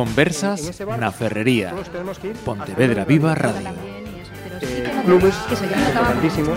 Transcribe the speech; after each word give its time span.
Conversas 0.00 0.80
na 0.96 1.12
Ferrería. 1.12 1.76
Pontevedra 2.40 3.04
Viva 3.04 3.34
Radio. 3.34 3.68
Eh, 3.68 4.88
clubes 5.04 5.36
importantísimos, 5.52 6.56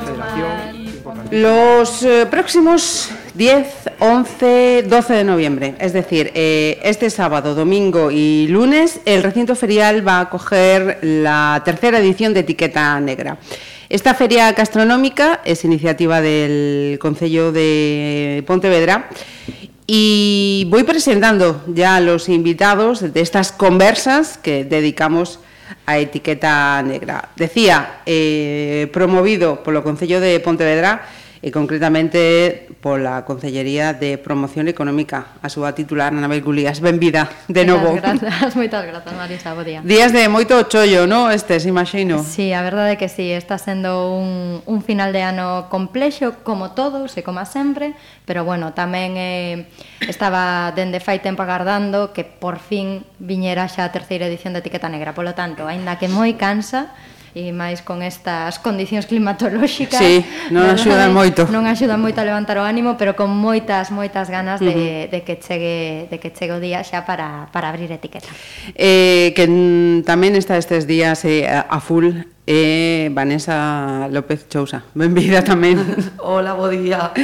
federación 0.00 1.28
Los 1.30 2.02
eh, 2.02 2.24
próximos 2.24 3.10
10, 3.34 3.66
11, 3.98 4.84
12 4.88 5.12
de 5.12 5.24
noviembre, 5.24 5.74
es 5.78 5.92
decir, 5.92 6.32
eh, 6.32 6.80
este 6.82 7.10
sábado, 7.10 7.54
domingo 7.54 8.10
y 8.10 8.46
lunes, 8.48 9.00
el 9.04 9.22
recinto 9.22 9.54
ferial 9.54 10.00
va 10.00 10.16
a 10.16 10.20
acoger 10.32 11.00
la 11.02 11.60
tercera 11.66 11.98
edición 11.98 12.32
de 12.32 12.40
Etiqueta 12.40 12.98
Negra. 12.98 13.36
Esta 13.90 14.14
feria 14.14 14.52
gastronómica 14.52 15.42
es 15.44 15.64
iniciativa 15.66 16.22
del 16.22 16.98
Concello 16.98 17.52
de 17.52 18.42
Pontevedra 18.46 19.10
y 19.92 20.68
voy 20.68 20.84
presentando 20.84 21.64
ya 21.66 21.96
a 21.96 22.00
los 22.00 22.28
invitados 22.28 23.12
de 23.12 23.20
estas 23.20 23.50
conversas 23.50 24.38
que 24.38 24.64
dedicamos 24.64 25.40
a 25.84 25.98
etiqueta 25.98 26.80
negra. 26.84 27.30
Decía, 27.34 27.98
eh, 28.06 28.88
promovido 28.92 29.64
polo 29.64 29.82
Concello 29.82 30.20
de 30.20 30.38
Pontevedra 30.38 31.08
e 31.40 31.48
concretamente 31.48 32.68
pola 32.84 33.24
Concellería 33.24 33.96
de 33.96 34.20
Promoción 34.20 34.68
Económica, 34.68 35.40
a 35.40 35.48
súa 35.48 35.72
titular 35.72 36.12
Anabel 36.12 36.44
Gulías. 36.44 36.84
Benvida, 36.84 37.32
de 37.48 37.64
novo. 37.64 37.96
Grazas, 37.96 38.52
moitas 38.60 38.84
grazas, 38.84 39.16
Marisa, 39.16 39.56
bo 39.56 39.64
día. 39.64 39.80
Días 39.80 40.12
de 40.12 40.28
moito 40.28 40.60
chollo, 40.68 41.08
non? 41.08 41.32
Estes, 41.32 41.64
imagino. 41.64 42.20
Sí, 42.20 42.52
a 42.52 42.60
verdade 42.60 42.94
é 42.94 43.00
que 43.00 43.08
sí, 43.08 43.32
está 43.32 43.56
sendo 43.56 44.12
un, 44.12 44.60
un 44.68 44.80
final 44.84 45.16
de 45.16 45.24
ano 45.24 45.72
complexo, 45.72 46.44
como 46.44 46.76
todos 46.76 47.16
e 47.16 47.24
como 47.24 47.40
sempre, 47.48 47.96
pero 48.28 48.44
bueno, 48.44 48.76
tamén 48.76 49.16
eh, 49.16 49.64
estaba 50.04 50.76
dende 50.76 51.00
fai 51.00 51.24
tempo 51.24 51.40
agardando 51.40 52.12
que 52.12 52.28
por 52.28 52.60
fin 52.60 53.08
viñera 53.16 53.64
xa 53.64 53.88
a 53.88 53.92
terceira 53.96 54.28
edición 54.28 54.52
da 54.52 54.60
Etiqueta 54.60 54.92
Negra, 54.92 55.16
polo 55.16 55.32
tanto, 55.32 55.64
aínda 55.64 55.96
que 55.96 56.04
moi 56.04 56.36
cansa, 56.36 56.92
e 57.34 57.54
máis 57.54 57.80
con 57.80 58.02
estas 58.02 58.58
condicións 58.58 59.06
climatolóxicas. 59.06 60.02
Sí, 60.02 60.24
non 60.50 60.66
axudan 60.66 61.14
moito. 61.14 61.46
Non 61.50 61.66
axudan 61.66 62.02
moito 62.02 62.18
a 62.18 62.26
levantar 62.26 62.58
o 62.58 62.64
ánimo, 62.66 62.98
pero 62.98 63.14
con 63.14 63.30
moitas 63.30 63.94
moitas 63.94 64.26
ganas 64.26 64.58
de, 64.58 64.66
uh 64.66 64.74
-huh. 64.74 65.10
de 65.12 65.18
que 65.22 65.34
chegue 65.38 66.10
de 66.10 66.16
que 66.18 66.30
chegue 66.34 66.52
o 66.56 66.60
día 66.60 66.82
xa 66.82 67.06
para 67.06 67.48
para 67.54 67.70
abrir 67.70 67.90
etiqueta. 67.92 68.28
Eh, 68.74 69.30
que 69.36 69.46
tamén 70.02 70.34
está 70.34 70.58
estes 70.58 70.90
días 70.90 71.22
eh, 71.22 71.46
a 71.46 71.78
full 71.78 72.26
e 72.50 73.08
Vanessa 73.14 74.08
López 74.10 74.50
Chousa. 74.50 74.82
Benvida 74.98 75.38
tamén. 75.46 75.78
Hola, 76.18 76.58
bo 76.58 76.66
día. 76.66 77.14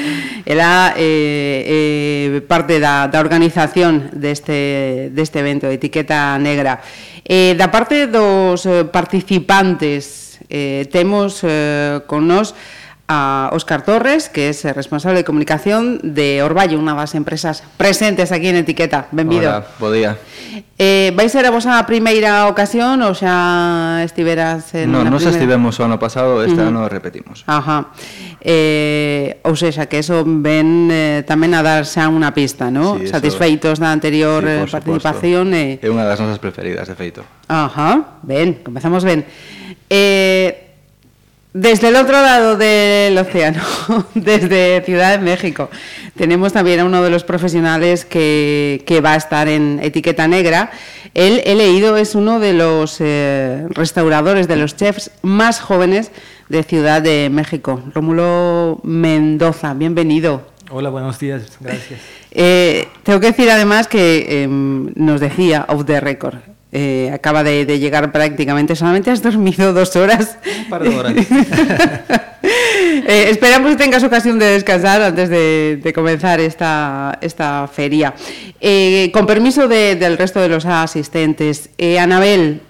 Ela 0.46 0.94
eh, 0.94 1.66
eh, 1.66 2.46
parte 2.46 2.78
da, 2.78 3.10
da 3.10 3.18
organización 3.18 4.06
deste, 4.14 5.10
deste 5.10 5.42
evento, 5.42 5.66
Etiqueta 5.66 6.38
Negra. 6.38 6.78
Eh, 7.26 7.58
da 7.58 7.74
parte 7.74 8.06
dos 8.06 8.70
eh, 8.70 8.86
participantes, 8.86 10.38
eh, 10.46 10.86
temos 10.94 11.42
eh, 11.42 12.06
con 12.06 12.30
nós 12.30 12.54
a 13.08 13.50
Óscar 13.52 13.82
Torres, 13.84 14.28
que 14.28 14.48
es 14.48 14.64
responsable 14.64 15.18
de 15.18 15.24
comunicación 15.24 16.00
de 16.02 16.42
Orballo, 16.42 16.78
una 16.78 16.92
de 16.92 16.98
las 16.98 17.14
empresas 17.14 17.62
presentes 17.76 18.32
aquí 18.32 18.48
en 18.48 18.56
Etiqueta. 18.56 19.06
Benvido. 19.12 19.48
Hola, 19.48 19.66
bo 19.78 19.92
día. 19.92 20.18
Eh, 20.78 21.12
vai 21.16 21.28
ser 21.28 21.44
a 21.46 21.52
vosa 21.52 21.76
primeira 21.86 22.48
ocasión 22.48 23.00
ou 23.04 23.12
xa 23.14 24.02
estiveras 24.04 24.72
en 24.74 24.92
No, 24.92 25.04
nos 25.04 25.22
primeira... 25.22 25.30
estivemos 25.36 25.78
o 25.78 25.82
ano 25.84 26.00
pasado, 26.00 26.42
este 26.42 26.58
uh 26.58 26.68
-huh. 26.68 26.72
ano 26.72 26.88
repetimos. 26.88 27.44
Ajá. 27.46 27.92
Eh, 28.40 29.40
ou 29.44 29.54
sea, 29.56 29.86
que 29.86 30.02
eso 30.02 30.24
ven 30.26 30.90
eh, 30.90 31.22
tamén 31.24 31.54
a 31.54 31.62
dar 31.62 31.86
xa 31.86 32.08
unha 32.10 32.34
pista, 32.34 32.68
¿no? 32.72 32.98
Sí, 32.98 33.08
Satisfeitos 33.08 33.78
da 33.78 33.92
anterior 33.92 34.42
sí, 34.42 34.50
eh, 34.50 34.66
participación. 34.66 35.54
e... 35.54 35.78
Eh... 35.78 35.86
É 35.86 35.88
unha 35.88 36.04
das 36.04 36.18
nosas 36.18 36.42
preferidas, 36.42 36.88
de 36.90 36.96
feito. 36.98 37.22
Ajá, 37.46 38.18
ben, 38.26 38.60
comenzamos 38.66 39.06
ben. 39.06 39.22
Eh, 39.88 40.65
desde 41.56 41.88
el 41.88 41.96
otro 41.96 42.20
lado 42.20 42.58
del 42.58 43.16
océano, 43.16 43.62
desde 44.14 44.82
Ciudad 44.82 45.18
de 45.18 45.24
México, 45.24 45.70
tenemos 46.14 46.52
también 46.52 46.80
a 46.80 46.84
uno 46.84 47.02
de 47.02 47.08
los 47.08 47.24
profesionales 47.24 48.04
que, 48.04 48.84
que 48.86 49.00
va 49.00 49.14
a 49.14 49.16
estar 49.16 49.48
en 49.48 49.80
etiqueta 49.82 50.28
negra. 50.28 50.70
Él, 51.14 51.40
he 51.46 51.54
leído, 51.54 51.96
es 51.96 52.14
uno 52.14 52.40
de 52.40 52.52
los 52.52 52.98
eh, 53.00 53.64
restauradores, 53.70 54.48
de 54.48 54.56
los 54.56 54.76
chefs 54.76 55.10
más 55.22 55.60
jóvenes 55.60 56.10
de 56.50 56.62
Ciudad 56.62 57.00
de 57.00 57.30
México. 57.32 57.80
Rómulo 57.94 58.80
Mendoza, 58.82 59.72
bienvenido. 59.72 60.42
Hola, 60.70 60.90
buenos 60.90 61.18
días, 61.18 61.56
gracias. 61.58 62.00
Eh, 62.32 62.86
tengo 63.02 63.18
que 63.18 63.28
decir 63.28 63.50
además 63.50 63.88
que 63.88 64.26
eh, 64.28 64.46
nos 64.46 65.20
decía 65.22 65.64
off 65.70 65.86
the 65.86 66.00
record. 66.00 66.55
Eh, 66.78 67.10
acaba 67.10 67.42
de, 67.42 67.64
de 67.64 67.78
llegar 67.78 68.12
prácticamente, 68.12 68.76
solamente 68.76 69.10
has 69.10 69.22
dormido 69.22 69.72
dos 69.72 69.96
horas. 69.96 70.36
Un 70.64 70.68
par 70.68 70.82
de 70.82 70.90
horas. 70.96 71.14
Eh, 73.08 73.28
esperamos 73.30 73.70
que 73.70 73.76
tengas 73.76 74.02
ocasión 74.04 74.38
de 74.38 74.46
descansar 74.46 75.02
antes 75.02 75.28
de, 75.28 75.80
de 75.82 75.92
comenzar 75.92 76.38
esta, 76.40 77.18
esta 77.20 77.66
feria. 77.66 78.14
Eh, 78.60 79.10
con 79.12 79.26
permiso 79.26 79.66
de- 79.66 79.96
del 79.96 80.16
resto 80.16 80.38
de 80.40 80.48
los 80.48 80.64
asistentes, 80.64 81.70
Anabel, 82.00 82.60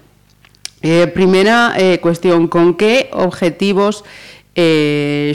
primera 1.13 1.75
cuestión, 2.01 2.47
con 2.47 2.73
qué 2.75 3.09
objetivos 3.13 4.03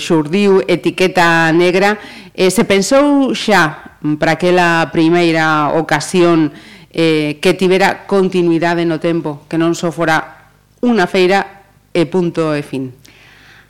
xurdiu 0.02 0.62
etiqueta 0.66 1.52
negra 1.54 1.98
se 2.34 2.64
pensou 2.66 3.30
xa 3.38 3.94
para 4.18 4.34
aquela 4.34 4.90
primeira 4.90 5.70
ocasión 5.78 6.50
eh, 6.92 7.40
que 7.40 7.56
tivera 7.56 8.04
continuidade 8.06 8.84
no 8.84 9.00
tempo, 9.00 9.42
que 9.48 9.56
non 9.56 9.72
só 9.72 9.88
fora 9.88 10.52
unha 10.84 11.08
feira 11.08 11.64
e 11.96 12.04
punto 12.04 12.52
e 12.52 12.62
fin. 12.62 12.92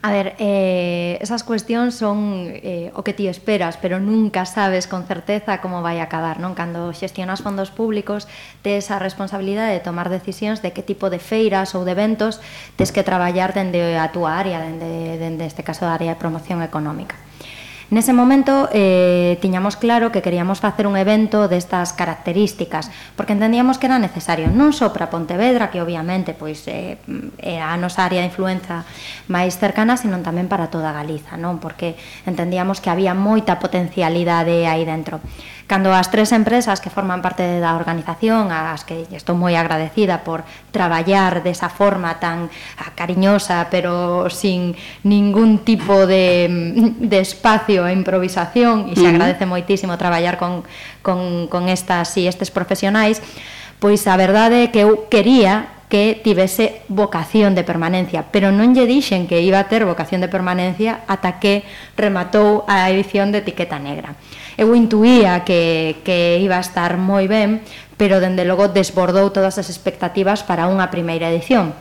A 0.02 0.10
ver, 0.10 0.34
eh, 0.40 1.16
esas 1.22 1.46
cuestións 1.46 1.94
son 1.94 2.50
eh, 2.50 2.90
o 2.98 3.06
que 3.06 3.14
ti 3.14 3.30
esperas, 3.30 3.78
pero 3.78 4.02
nunca 4.02 4.42
sabes 4.50 4.90
con 4.90 5.06
certeza 5.06 5.62
como 5.62 5.78
vai 5.78 6.02
acabar, 6.02 6.42
non? 6.42 6.58
Cando 6.58 6.90
xestionas 6.90 7.38
fondos 7.38 7.70
públicos, 7.70 8.26
tes 8.66 8.90
a 8.90 8.98
responsabilidade 8.98 9.78
de 9.78 9.86
tomar 9.86 10.10
decisións 10.10 10.58
de 10.58 10.74
que 10.74 10.82
tipo 10.82 11.06
de 11.06 11.22
feiras 11.22 11.78
ou 11.78 11.86
de 11.86 11.94
eventos 11.94 12.42
tes 12.74 12.90
que 12.90 13.06
traballar 13.06 13.54
dende 13.54 13.94
a 13.94 14.10
túa 14.10 14.34
área, 14.34 14.58
dende, 14.58 15.22
dende 15.22 15.46
este 15.46 15.62
caso 15.62 15.86
da 15.86 15.94
área 15.94 16.10
de 16.10 16.18
promoción 16.18 16.66
económica. 16.66 17.14
Nese 17.90 18.12
momento 18.12 18.68
eh, 18.72 19.38
tiñamos 19.40 19.74
claro 19.76 20.12
que 20.12 20.22
queríamos 20.22 20.60
facer 20.60 20.86
un 20.86 20.96
evento 20.96 21.48
destas 21.48 21.92
características, 21.92 22.90
porque 23.16 23.32
entendíamos 23.32 23.78
que 23.78 23.86
era 23.90 23.98
necesario, 23.98 24.52
non 24.52 24.70
só 24.70 24.94
para 24.94 25.10
Pontevedra, 25.10 25.72
que 25.72 25.82
obviamente 25.82 26.36
pois 26.36 26.62
eh, 26.68 27.00
era 27.42 27.74
a 27.74 27.80
nosa 27.80 28.06
área 28.06 28.22
de 28.22 28.30
influenza 28.30 28.86
máis 29.26 29.58
cercana, 29.58 29.98
sino 29.98 30.20
tamén 30.22 30.46
para 30.46 30.70
toda 30.70 30.94
Galiza, 30.94 31.34
non? 31.40 31.58
porque 31.58 31.98
entendíamos 32.28 32.78
que 32.78 32.92
había 32.92 33.16
moita 33.16 33.58
potencialidade 33.58 34.68
aí 34.68 34.86
dentro. 34.86 35.18
Cando 35.66 35.94
as 35.94 36.10
tres 36.10 36.32
empresas 36.36 36.82
que 36.82 36.90
forman 36.92 37.22
parte 37.22 37.60
da 37.62 37.78
organización, 37.78 38.52
as 38.52 38.84
que 38.84 39.08
estou 39.14 39.38
moi 39.38 39.56
agradecida 39.56 40.26
por 40.26 40.44
traballar 40.74 41.40
desa 41.40 41.72
forma 41.72 42.18
tan 42.20 42.52
cariñosa, 42.98 43.70
pero 43.70 44.28
sin 44.28 44.76
ningún 45.06 45.64
tipo 45.64 46.04
de, 46.04 46.50
de 46.98 47.18
espacio 47.22 47.86
a 47.86 47.94
improvisación, 47.94 48.90
e 48.90 48.98
se 48.98 49.06
agradece 49.06 49.46
moitísimo 49.46 49.96
traballar 49.96 50.36
con, 50.36 50.66
con, 51.00 51.48
con 51.48 51.70
estas 51.70 52.12
e 52.18 52.28
estes 52.28 52.50
profesionais, 52.52 53.22
pois 53.82 54.04
a 54.06 54.14
verdade 54.18 54.66
é 54.66 54.70
que 54.70 54.84
eu 54.84 55.10
quería 55.10 55.82
que 55.92 56.18
tivese 56.24 56.80
vocación 56.88 57.54
de 57.54 57.68
permanencia, 57.68 58.24
pero 58.32 58.48
non 58.48 58.72
lle 58.72 58.88
dixen 58.88 59.28
que 59.28 59.44
iba 59.44 59.60
a 59.60 59.68
ter 59.68 59.84
vocación 59.84 60.24
de 60.24 60.32
permanencia 60.32 61.04
ata 61.04 61.36
que 61.36 61.68
rematou 62.00 62.64
a 62.64 62.88
edición 62.88 63.28
de 63.28 63.44
Etiqueta 63.44 63.76
Negra 63.76 64.16
eu 64.56 64.74
intuía 64.76 65.44
que, 65.44 66.00
que 66.04 66.38
iba 66.40 66.58
a 66.58 66.64
estar 66.64 66.98
moi 66.98 67.28
ben, 67.30 67.64
pero 67.96 68.18
dende 68.18 68.42
logo 68.42 68.72
desbordou 68.72 69.30
todas 69.30 69.56
as 69.60 69.70
expectativas 69.70 70.42
para 70.42 70.66
unha 70.66 70.90
primeira 70.90 71.30
edición. 71.30 71.76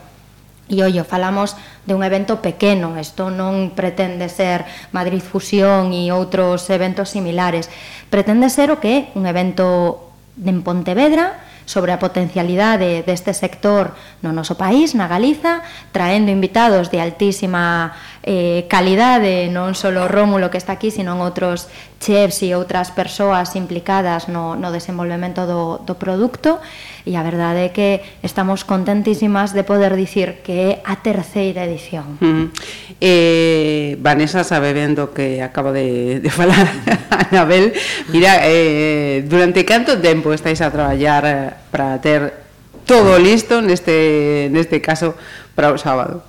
E 0.72 0.80
ollo, 0.80 1.04
falamos 1.04 1.58
de 1.84 1.92
un 1.92 2.06
evento 2.06 2.40
pequeno, 2.40 2.96
isto 2.96 3.28
non 3.28 3.74
pretende 3.76 4.30
ser 4.32 4.64
Madrid 4.94 5.20
Fusión 5.20 5.92
e 5.92 6.08
outros 6.14 6.70
eventos 6.70 7.12
similares, 7.12 7.68
pretende 8.08 8.48
ser 8.48 8.72
o 8.72 8.80
que 8.80 8.92
é 8.92 9.00
un 9.18 9.28
evento 9.28 10.14
en 10.40 10.64
Pontevedra 10.64 11.42
sobre 11.66 11.92
a 11.92 12.00
potencialidade 12.02 13.02
deste 13.06 13.34
sector 13.34 13.94
no 14.24 14.34
noso 14.34 14.58
país, 14.58 14.94
na 14.94 15.06
Galiza, 15.06 15.62
traendo 15.94 16.32
invitados 16.32 16.90
de 16.90 16.98
altísima 17.02 17.94
eh, 18.22 18.70
calidade, 18.70 19.50
non 19.50 19.74
só 19.74 19.90
Rómulo 19.90 20.46
que 20.46 20.58
está 20.58 20.78
aquí, 20.78 20.94
sino 20.94 21.18
outros 21.18 21.66
chefs 21.98 22.42
e 22.46 22.54
outras 22.54 22.94
persoas 22.94 23.54
implicadas 23.58 24.30
no, 24.30 24.54
no 24.54 24.70
desenvolvemento 24.70 25.46
do, 25.46 25.82
do 25.82 25.94
produto 25.98 26.62
e 27.02 27.18
a 27.18 27.22
verdade 27.22 27.66
é 27.66 27.74
que 27.74 28.02
estamos 28.22 28.62
contentísimas 28.62 29.50
de 29.50 29.66
poder 29.66 29.98
dicir 29.98 30.42
que 30.46 30.54
é 30.54 30.70
a 30.86 31.02
terceira 31.02 31.66
edición. 31.66 32.18
Mm. 32.22 32.54
Eh, 33.02 33.98
Vanessa 33.98 34.46
sabe 34.46 34.70
ben 34.70 34.94
do 34.94 35.10
que 35.10 35.42
acabo 35.42 35.74
de, 35.74 36.22
de 36.22 36.30
falar 36.30 36.70
Anabel. 37.10 37.74
Mira, 38.14 38.46
eh, 38.46 39.26
durante 39.26 39.66
canto 39.66 39.98
tempo 39.98 40.30
estáis 40.30 40.62
a 40.62 40.70
traballar 40.70 41.26
eh, 41.26 41.50
para 41.74 41.98
ter 41.98 42.42
todo 42.86 43.18
listo 43.18 43.62
neste, 43.62 44.46
neste 44.50 44.78
caso 44.78 45.14
para 45.54 45.74
o 45.74 45.78
sábado? 45.78 46.22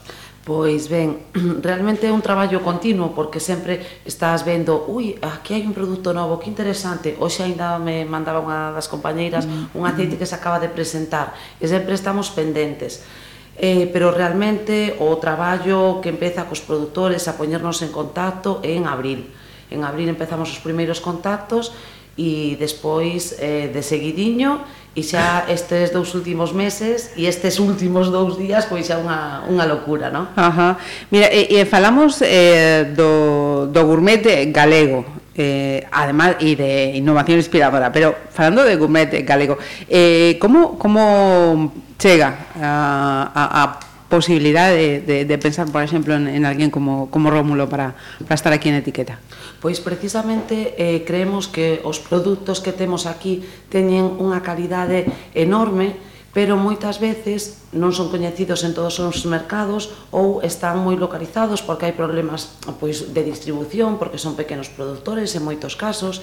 Pois 0.43 0.89
ben, 0.89 1.23
realmente 1.63 2.03
é 2.03 2.11
un 2.11 2.19
traballo 2.19 2.59
continuo 2.59 3.15
porque 3.15 3.39
sempre 3.39 3.79
estás 4.03 4.43
vendo, 4.43 4.83
ui, 4.91 5.15
aquí 5.23 5.55
hai 5.55 5.63
un 5.63 5.71
produto 5.71 6.11
novo, 6.11 6.35
que 6.35 6.51
interesante. 6.51 7.15
Hoxe 7.15 7.47
aínda 7.47 7.79
me 7.79 8.03
mandaba 8.03 8.43
unha 8.43 8.75
das 8.75 8.91
compañeiras 8.91 9.47
mm. 9.47 9.71
un 9.71 9.87
aceite 9.87 10.19
que 10.19 10.27
se 10.27 10.35
acaba 10.35 10.59
de 10.59 10.67
presentar 10.67 11.31
e 11.63 11.65
sempre 11.71 11.95
estamos 11.95 12.27
pendentes. 12.27 13.07
Eh, 13.55 13.87
pero 13.95 14.11
realmente 14.11 14.99
o 14.99 15.15
traballo 15.15 16.03
que 16.03 16.11
empeza 16.11 16.43
cos 16.43 16.59
produtores 16.59 17.23
a 17.31 17.39
poñernos 17.39 17.79
en 17.79 17.95
contacto 17.95 18.59
é 18.67 18.75
en 18.75 18.83
abril. 18.83 19.31
En 19.71 19.87
abril 19.87 20.11
empezamos 20.11 20.51
os 20.51 20.59
primeiros 20.59 20.99
contactos 20.99 21.71
e 22.19 22.59
despois 22.59 23.39
eh, 23.39 23.71
de 23.71 23.79
seguidiño 23.79 24.59
E 24.93 25.01
xa 25.01 25.49
estes 25.49 25.89
dous 25.89 26.13
últimos 26.13 26.53
meses 26.53 27.09
e 27.17 27.25
estes 27.25 27.57
últimos 27.57 28.13
dous 28.13 28.37
días 28.37 28.69
pois 28.69 28.85
xa 28.85 29.01
unha, 29.01 29.41
unha 29.49 29.65
locura, 29.65 30.13
non? 30.13 30.29
Ajá. 30.37 30.77
Mira, 31.09 31.33
e, 31.33 31.49
e 31.49 31.65
falamos 31.65 32.21
eh, 32.21 32.93
do, 32.93 33.65
do 33.73 33.81
gourmet 33.89 34.21
galego, 34.53 35.01
eh, 35.33 35.81
además 35.89 36.37
e 36.37 36.53
de 36.53 36.93
innovación 36.93 37.41
inspiradora, 37.41 37.89
pero 37.89 38.13
falando 38.29 38.61
de 38.61 38.77
gourmet 38.77 39.09
galego, 39.25 39.57
eh, 39.89 40.37
como, 40.37 40.77
como 40.77 41.73
chega 41.97 42.53
a, 42.61 43.33
a, 43.33 43.43
a 43.65 43.92
posibilidad 44.13 44.69
de, 44.69 45.01
de, 45.01 45.25
de 45.25 45.37
pensar, 45.41 45.65
por 45.73 45.81
exemplo, 45.81 46.13
en, 46.13 46.29
en 46.29 46.45
alguén 46.45 46.69
como, 46.69 47.09
como 47.09 47.33
Rómulo 47.33 47.65
para, 47.65 47.97
para 48.21 48.37
estar 48.37 48.53
aquí 48.53 48.69
en 48.69 48.77
Etiqueta? 48.77 49.17
Pois 49.57 49.81
precisamente 49.81 50.77
eh, 50.77 51.01
creemos 51.01 51.49
que 51.49 51.81
os 51.81 51.97
produtos 51.97 52.61
que 52.61 52.77
temos 52.77 53.09
aquí 53.09 53.41
teñen 53.73 54.05
unha 54.21 54.45
calidade 54.45 55.09
enorme, 55.33 55.97
pero 56.29 56.61
moitas 56.61 57.01
veces 57.01 57.65
non 57.73 57.89
son 57.89 58.13
coñecidos 58.13 58.61
en 58.61 58.77
todos 58.77 59.01
os 59.01 59.25
mercados 59.25 59.89
ou 60.13 60.45
están 60.45 60.77
moi 60.77 60.93
localizados 60.93 61.65
porque 61.65 61.89
hai 61.89 61.97
problemas 61.97 62.61
pois 62.77 63.17
de 63.17 63.21
distribución, 63.25 63.97
porque 63.97 64.21
son 64.21 64.37
pequenos 64.37 64.69
produtores 64.69 65.33
en 65.33 65.41
moitos 65.41 65.73
casos, 65.73 66.21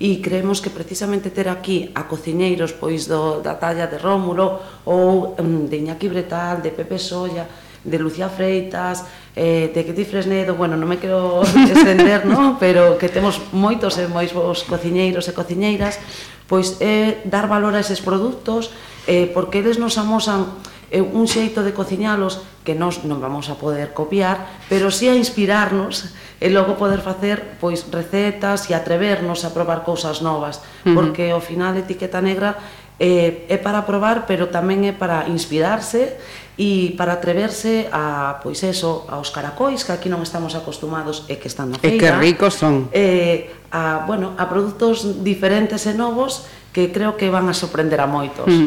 e 0.00 0.18
creemos 0.18 0.58
que 0.58 0.74
precisamente 0.74 1.30
ter 1.30 1.46
aquí 1.46 1.94
a 1.94 2.10
cociñeiros 2.10 2.74
pois 2.74 3.06
do, 3.06 3.38
da 3.38 3.54
talla 3.54 3.86
de 3.86 3.98
Rómulo 3.98 4.82
ou 4.88 5.38
mm, 5.38 5.70
de 5.70 5.76
Iñaki 5.78 6.10
Bretal, 6.10 6.58
de 6.62 6.74
Pepe 6.74 6.98
Solla, 6.98 7.46
de 7.84 7.98
Lucía 7.98 8.28
Freitas, 8.28 9.04
eh, 9.36 9.70
de 9.74 9.84
Kitty 9.84 10.04
Fresnedo, 10.04 10.54
bueno, 10.56 10.74
non 10.74 10.88
me 10.88 10.96
quero 10.96 11.44
estender, 11.76 12.24
no? 12.24 12.56
pero 12.56 12.96
que 12.96 13.12
temos 13.12 13.38
moitos 13.52 14.00
e 14.00 14.08
moi 14.08 14.26
bons 14.32 14.64
cociñeiros 14.64 15.28
e 15.28 15.36
cociñeiras, 15.36 16.00
pois 16.48 16.80
é 16.80 17.20
eh, 17.22 17.28
dar 17.28 17.46
valor 17.46 17.76
a 17.76 17.84
eses 17.84 18.00
produtos, 18.00 18.72
eh, 19.04 19.28
porque 19.30 19.60
eles 19.60 19.76
nos 19.76 20.00
amosan 20.00 20.48
é 20.94 21.02
un 21.02 21.26
xeito 21.26 21.66
de 21.66 21.74
cociñalos 21.74 22.38
que 22.62 22.78
nós 22.78 23.02
non 23.02 23.18
vamos 23.18 23.50
a 23.50 23.58
poder 23.58 23.90
copiar, 23.90 24.62
pero 24.70 24.94
si 24.94 25.04
sí 25.04 25.06
a 25.10 25.18
inspirarnos 25.18 26.14
e 26.38 26.54
logo 26.54 26.78
poder 26.78 27.02
facer 27.02 27.58
pois 27.58 27.82
recetas 27.90 28.70
e 28.70 28.78
atrevernos 28.78 29.42
a 29.42 29.50
probar 29.50 29.82
cousas 29.82 30.22
novas, 30.22 30.62
uh 30.62 30.62
-huh. 30.62 30.94
porque 30.94 31.34
ao 31.34 31.42
final 31.42 31.74
etiqueta 31.74 32.22
negra 32.22 32.54
é, 33.02 33.42
é 33.50 33.58
para 33.58 33.82
probar, 33.82 34.22
pero 34.30 34.54
tamén 34.54 34.86
é 34.86 34.94
para 34.94 35.26
inspirarse 35.26 36.14
e 36.54 36.94
para 36.94 37.18
atreverse 37.18 37.90
a, 37.90 38.38
pois 38.38 38.62
eso, 38.62 39.02
aos 39.10 39.34
caracois 39.34 39.82
que 39.82 39.90
aquí 39.90 40.06
non 40.06 40.22
estamos 40.22 40.54
acostumados 40.54 41.26
e 41.26 41.42
que 41.42 41.50
están 41.50 41.74
na 41.74 41.82
feira. 41.82 41.98
E 41.98 41.98
que 41.98 42.10
ricos 42.14 42.54
son. 42.54 42.86
Eh, 42.94 43.50
a, 43.74 44.06
bueno, 44.06 44.38
a 44.38 44.46
produtos 44.46 45.26
diferentes 45.26 45.90
e 45.90 45.98
novos 45.98 46.46
que 46.74 46.90
creo 46.90 47.14
que 47.14 47.30
van 47.30 47.46
a 47.46 47.54
sorprender 47.54 48.02
a 48.02 48.10
moitos. 48.10 48.50
Mm. 48.50 48.66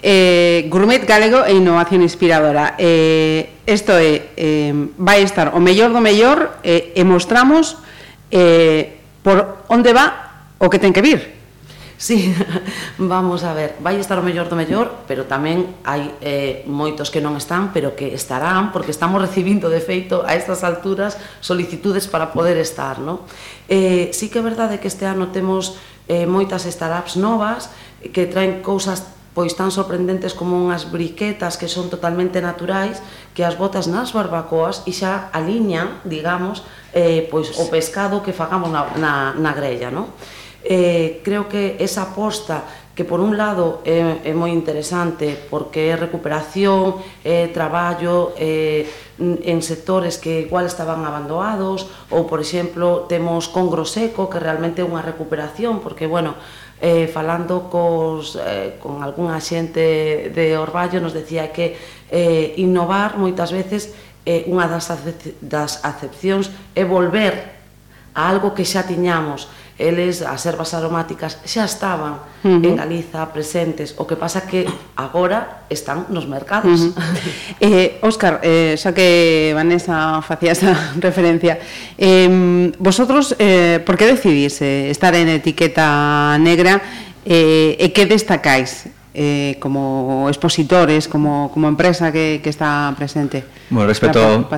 Eh, 0.00 0.70
gourmet 0.70 1.02
galego 1.02 1.42
e 1.42 1.52
innovación 1.52 2.00
inspiradora. 2.00 2.78
Eh, 2.78 3.60
esto 3.66 3.98
é, 3.98 4.32
eh, 4.38 4.72
vai 4.96 5.26
estar 5.26 5.52
o 5.52 5.60
mellor 5.60 5.90
do 5.90 5.98
mellor 5.98 6.62
eh, 6.62 6.94
e 6.94 7.02
mostramos 7.02 7.76
eh, 8.30 9.02
por 9.26 9.66
onde 9.66 9.90
va 9.90 10.46
o 10.62 10.70
que 10.70 10.78
ten 10.78 10.94
que 10.94 11.02
vir. 11.02 11.40
Sí, 12.00 12.32
vamos 12.96 13.44
a 13.44 13.52
ver, 13.52 13.76
vai 13.84 14.00
estar 14.00 14.16
o 14.16 14.24
mellor 14.24 14.48
do 14.48 14.56
mellor, 14.56 15.04
pero 15.04 15.28
tamén 15.28 15.68
hai 15.84 16.16
eh, 16.24 16.64
moitos 16.64 17.12
que 17.12 17.20
non 17.20 17.36
están, 17.36 17.76
pero 17.76 17.92
que 17.92 18.16
estarán, 18.16 18.72
porque 18.72 18.88
estamos 18.88 19.20
recibindo, 19.20 19.68
de 19.68 19.84
feito, 19.84 20.24
a 20.24 20.32
estas 20.32 20.64
alturas, 20.64 21.20
solicitudes 21.44 22.08
para 22.08 22.32
poder 22.32 22.56
estar, 22.56 23.04
non? 23.04 23.20
Eh, 23.68 24.16
sí 24.16 24.32
que 24.32 24.40
é 24.40 24.44
verdade 24.46 24.80
que 24.80 24.88
este 24.88 25.04
ano 25.04 25.28
temos 25.28 25.76
eh, 26.10 26.26
moitas 26.26 26.66
startups 26.66 27.14
novas 27.14 27.70
que 28.10 28.26
traen 28.26 28.66
cousas 28.66 29.06
pois 29.30 29.54
tan 29.54 29.70
sorprendentes 29.70 30.34
como 30.34 30.58
unhas 30.58 30.90
briquetas 30.90 31.54
que 31.54 31.70
son 31.70 31.86
totalmente 31.86 32.42
naturais 32.42 32.98
que 33.30 33.46
as 33.46 33.54
botas 33.54 33.86
nas 33.86 34.10
barbacoas 34.10 34.82
e 34.84 34.92
xa 34.92 35.30
aliñan, 35.30 36.02
digamos, 36.02 36.66
eh, 36.90 37.30
pois 37.30 37.54
o 37.62 37.70
pescado 37.70 38.26
que 38.26 38.34
fagamos 38.34 38.74
na, 38.74 38.90
na, 38.98 39.12
na 39.38 39.54
grella, 39.54 39.94
non? 39.94 40.10
Eh, 40.66 41.22
creo 41.22 41.46
que 41.46 41.78
esa 41.78 42.10
aposta 42.10 42.89
que 42.94 43.04
por 43.04 43.20
un 43.20 43.38
lado 43.38 43.80
é, 43.86 44.20
é 44.26 44.32
moi 44.34 44.50
interesante 44.50 45.38
porque 45.48 45.90
é 45.90 45.96
recuperación, 45.96 46.98
é 47.22 47.48
traballo 47.48 48.34
é, 48.36 48.84
en 49.20 49.58
sectores 49.60 50.16
que 50.16 50.48
igual 50.48 50.66
estaban 50.66 51.04
abandonados 51.04 51.88
ou, 52.08 52.24
por 52.26 52.40
exemplo, 52.40 53.06
temos 53.06 53.52
Congro 53.52 53.84
Seco 53.84 54.32
que 54.32 54.40
realmente 54.40 54.80
é 54.80 54.88
unha 54.88 55.04
recuperación 55.04 55.84
porque, 55.84 56.08
bueno, 56.08 56.34
eh, 56.80 57.06
falando 57.12 57.68
cos, 57.68 58.40
eh, 58.40 58.80
con 58.80 59.04
algunha 59.04 59.36
xente 59.38 60.32
de 60.32 60.56
Orballo 60.56 60.98
nos 61.00 61.12
decía 61.12 61.52
que 61.52 61.76
eh, 62.08 62.56
innovar 62.56 63.20
moitas 63.20 63.52
veces 63.52 63.92
eh, 64.24 64.48
unha 64.48 64.64
das, 64.64 64.88
das, 65.40 65.84
acepcións 65.84 66.48
é 66.72 66.82
volver 66.88 67.60
a 68.16 68.32
algo 68.32 68.56
que 68.56 68.64
xa 68.64 68.88
tiñamos 68.88 69.48
eles 69.80 70.20
as 70.20 70.44
ervas 70.44 70.76
aromáticas 70.76 71.40
xa 71.48 71.64
estaban 71.64 72.20
uh 72.20 72.60
-huh. 72.60 72.60
en 72.68 72.76
Galiza 72.76 73.24
presentes, 73.32 73.96
o 73.96 74.04
que 74.04 74.14
pasa 74.14 74.44
que 74.44 74.68
agora 74.94 75.64
están 75.72 76.06
nos 76.12 76.28
mercados. 76.28 76.80
Uh 76.80 76.92
-huh. 76.94 77.64
eh, 77.64 77.98
Óscar, 78.04 78.44
eh, 78.44 78.76
xa 78.76 78.92
que 78.92 79.56
Vanessa 79.56 80.20
facía 80.20 80.52
esa 80.52 80.76
referencia, 81.00 81.56
eh, 81.96 82.70
vosotros, 82.76 83.34
eh, 83.40 83.80
por 83.80 83.96
que 83.96 84.06
decidís 84.06 84.60
eh, 84.60 84.92
estar 84.92 85.16
en 85.16 85.32
etiqueta 85.32 86.36
negra 86.36 86.84
eh, 87.24 87.80
e 87.80 87.88
que 87.96 88.04
destacáis 88.04 88.99
eh, 89.14 89.56
como 89.60 90.26
expositores, 90.28 91.08
como, 91.08 91.50
como 91.52 91.68
empresa 91.68 92.12
que, 92.12 92.40
que 92.42 92.50
está 92.50 92.94
presente? 92.96 93.44
Bueno, 93.70 93.88
respecto, 93.88 94.48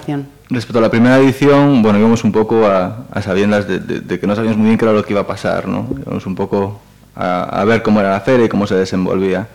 respecto 0.51 0.79
a 0.79 0.83
la 0.83 0.91
primera 0.91 1.19
edición, 1.19 1.83
bueno, 1.83 1.99
íbamos 1.99 2.25
un 2.25 2.33
poco 2.33 2.67
a, 2.67 3.07
a 3.11 3.23
sabiendas 3.23 3.67
de, 3.67 3.79
de, 3.79 4.01
de, 4.01 4.21
que 4.21 4.27
no 4.27 4.35
sabíamos 4.35 4.59
muy 4.59 4.67
bien 4.67 4.79
qué 4.79 4.85
era 4.85 4.95
lo 4.95 5.05
que 5.05 5.13
iba 5.13 5.23
a 5.23 5.27
pasar, 5.27 5.69
¿no? 5.69 5.87
Íbamos 6.05 6.27
un 6.27 6.35
poco 6.35 6.81
a, 7.15 7.61
a 7.61 7.65
ver 7.65 7.83
cómo 7.83 8.01
era 8.01 8.11
la 8.11 8.21
feria 8.21 8.47
y 8.47 8.49
cómo 8.49 8.67
se 8.67 8.75
desenvolvía. 8.75 9.49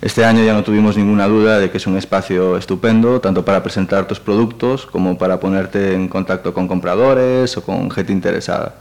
Este 0.00 0.24
año 0.24 0.44
ya 0.44 0.52
no 0.54 0.62
tuvimos 0.62 0.96
ninguna 0.96 1.26
duda 1.26 1.58
de 1.58 1.70
que 1.70 1.78
es 1.78 1.86
un 1.88 1.96
espacio 1.96 2.56
estupendo, 2.56 3.20
tanto 3.20 3.44
para 3.44 3.64
presentar 3.64 4.06
tus 4.06 4.20
productos 4.20 4.86
como 4.86 5.18
para 5.18 5.40
ponerte 5.40 5.92
en 5.92 6.08
contacto 6.08 6.54
con 6.54 6.68
compradores 6.68 7.56
o 7.56 7.64
con 7.64 7.90
gente 7.90 8.12
interesada. 8.12 8.76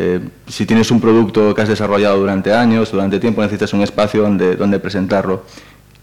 Eh, 0.00 0.20
si 0.46 0.64
tienes 0.64 0.92
un 0.92 1.00
producto 1.00 1.52
que 1.52 1.62
has 1.62 1.68
desarrollado 1.68 2.18
durante 2.18 2.52
años, 2.52 2.92
durante 2.92 3.18
tiempo, 3.18 3.42
necesitas 3.42 3.72
un 3.72 3.82
espacio 3.82 4.22
donde, 4.22 4.54
donde 4.54 4.78
presentarlo. 4.78 5.42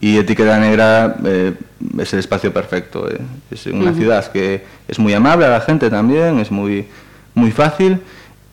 Y 0.01 0.17
Etiqueta 0.17 0.59
Negra 0.59 1.15
eh, 1.23 1.53
es 1.97 2.11
el 2.11 2.19
espacio 2.19 2.51
perfecto. 2.51 3.09
Eh. 3.09 3.17
Es 3.49 3.65
una 3.67 3.91
uh 3.91 3.93
-huh. 3.93 3.97
ciudad 3.97 4.31
que 4.33 4.65
es 4.85 4.99
muy 4.99 5.13
amable 5.13 5.45
a 5.45 5.49
la 5.49 5.61
gente 5.61 5.89
también, 5.89 6.39
es 6.39 6.51
muy, 6.51 6.85
muy 7.33 7.51
fácil 7.51 8.01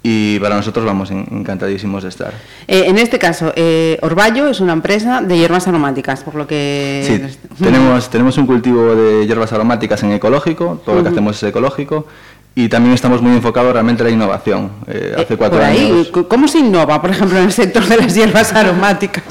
y 0.04 0.38
para 0.40 0.56
nosotros 0.56 0.84
vamos 0.84 1.10
encantadísimos 1.10 2.02
de 2.02 2.08
estar. 2.08 2.32
Eh, 2.66 2.84
en 2.86 2.98
este 2.98 3.18
caso, 3.18 3.52
eh, 3.54 3.98
Orballo 4.02 4.48
es 4.48 4.60
una 4.60 4.72
empresa 4.72 5.22
de 5.22 5.38
hierbas 5.38 5.68
aromáticas, 5.68 6.24
por 6.24 6.34
lo 6.34 6.46
que... 6.46 7.04
Sí, 7.06 7.38
tenemos, 7.62 8.10
tenemos 8.10 8.36
un 8.38 8.46
cultivo 8.46 8.94
de 8.96 9.26
hierbas 9.26 9.52
aromáticas 9.52 10.02
en 10.02 10.12
ecológico, 10.12 10.80
todo 10.84 10.94
uh 10.94 10.98
-huh. 10.98 10.98
lo 10.98 11.02
que 11.04 11.08
hacemos 11.10 11.36
es 11.36 11.48
ecológico, 11.48 12.06
y 12.54 12.68
también 12.68 12.94
estamos 12.94 13.22
muy 13.22 13.32
enfocados 13.32 13.72
realmente 13.72 14.02
en 14.02 14.08
la 14.08 14.14
innovación. 14.14 14.70
Eh, 14.86 15.14
hace 15.16 15.36
cuatro 15.36 15.58
por 15.58 15.66
ahí, 15.66 15.90
años. 15.90 16.10
¿Cómo 16.28 16.48
se 16.48 16.58
innova, 16.58 17.00
por 17.00 17.10
ejemplo, 17.10 17.38
en 17.38 17.44
el 17.44 17.52
sector 17.52 17.84
de 17.86 17.96
las 17.96 18.14
hierbas 18.14 18.52
aromáticas? 18.52 19.24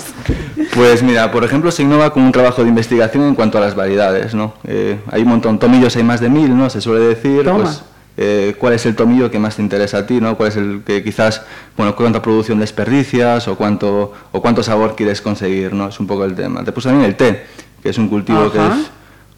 Pues 0.73 1.03
mira, 1.03 1.31
por 1.31 1.43
ejemplo, 1.43 1.71
se 1.71 1.83
innova 1.83 2.11
con 2.13 2.23
un 2.23 2.31
trabajo 2.31 2.63
de 2.63 2.69
investigación 2.69 3.23
en 3.25 3.35
cuanto 3.35 3.57
a 3.57 3.61
las 3.61 3.75
variedades, 3.75 4.33
¿no? 4.33 4.53
Eh, 4.65 4.99
hay 5.11 5.21
un 5.21 5.29
montón, 5.29 5.59
tomillos 5.59 5.95
hay 5.95 6.03
más 6.03 6.19
de 6.19 6.29
mil, 6.29 6.55
¿no? 6.57 6.69
Se 6.69 6.81
suele 6.81 7.05
decir, 7.05 7.43
Toma. 7.43 7.63
pues, 7.63 7.83
eh, 8.17 8.55
cuál 8.57 8.73
es 8.73 8.85
el 8.85 8.95
tomillo 8.95 9.29
que 9.29 9.37
más 9.37 9.55
te 9.55 9.61
interesa 9.61 9.99
a 9.99 10.05
ti, 10.07 10.19
¿no? 10.19 10.35
Cuál 10.35 10.49
es 10.49 10.57
el 10.57 10.81
que 10.85 11.03
quizás, 11.03 11.43
bueno, 11.77 11.95
cuánta 11.95 12.21
producción 12.21 12.59
desperdicias 12.59 13.47
o 13.47 13.55
cuánto, 13.55 14.13
o 14.31 14.41
cuánto 14.41 14.63
sabor 14.63 14.95
quieres 14.95 15.21
conseguir, 15.21 15.73
¿no? 15.73 15.89
Es 15.89 15.99
un 15.99 16.07
poco 16.07 16.25
el 16.25 16.33
tema. 16.33 16.61
Después 16.63 16.85
también 16.85 17.05
el 17.05 17.15
té, 17.15 17.45
que 17.83 17.89
es 17.89 17.97
un 17.97 18.07
cultivo 18.07 18.39
Ajá. 18.39 18.51
que 18.51 18.57
es 18.59 18.91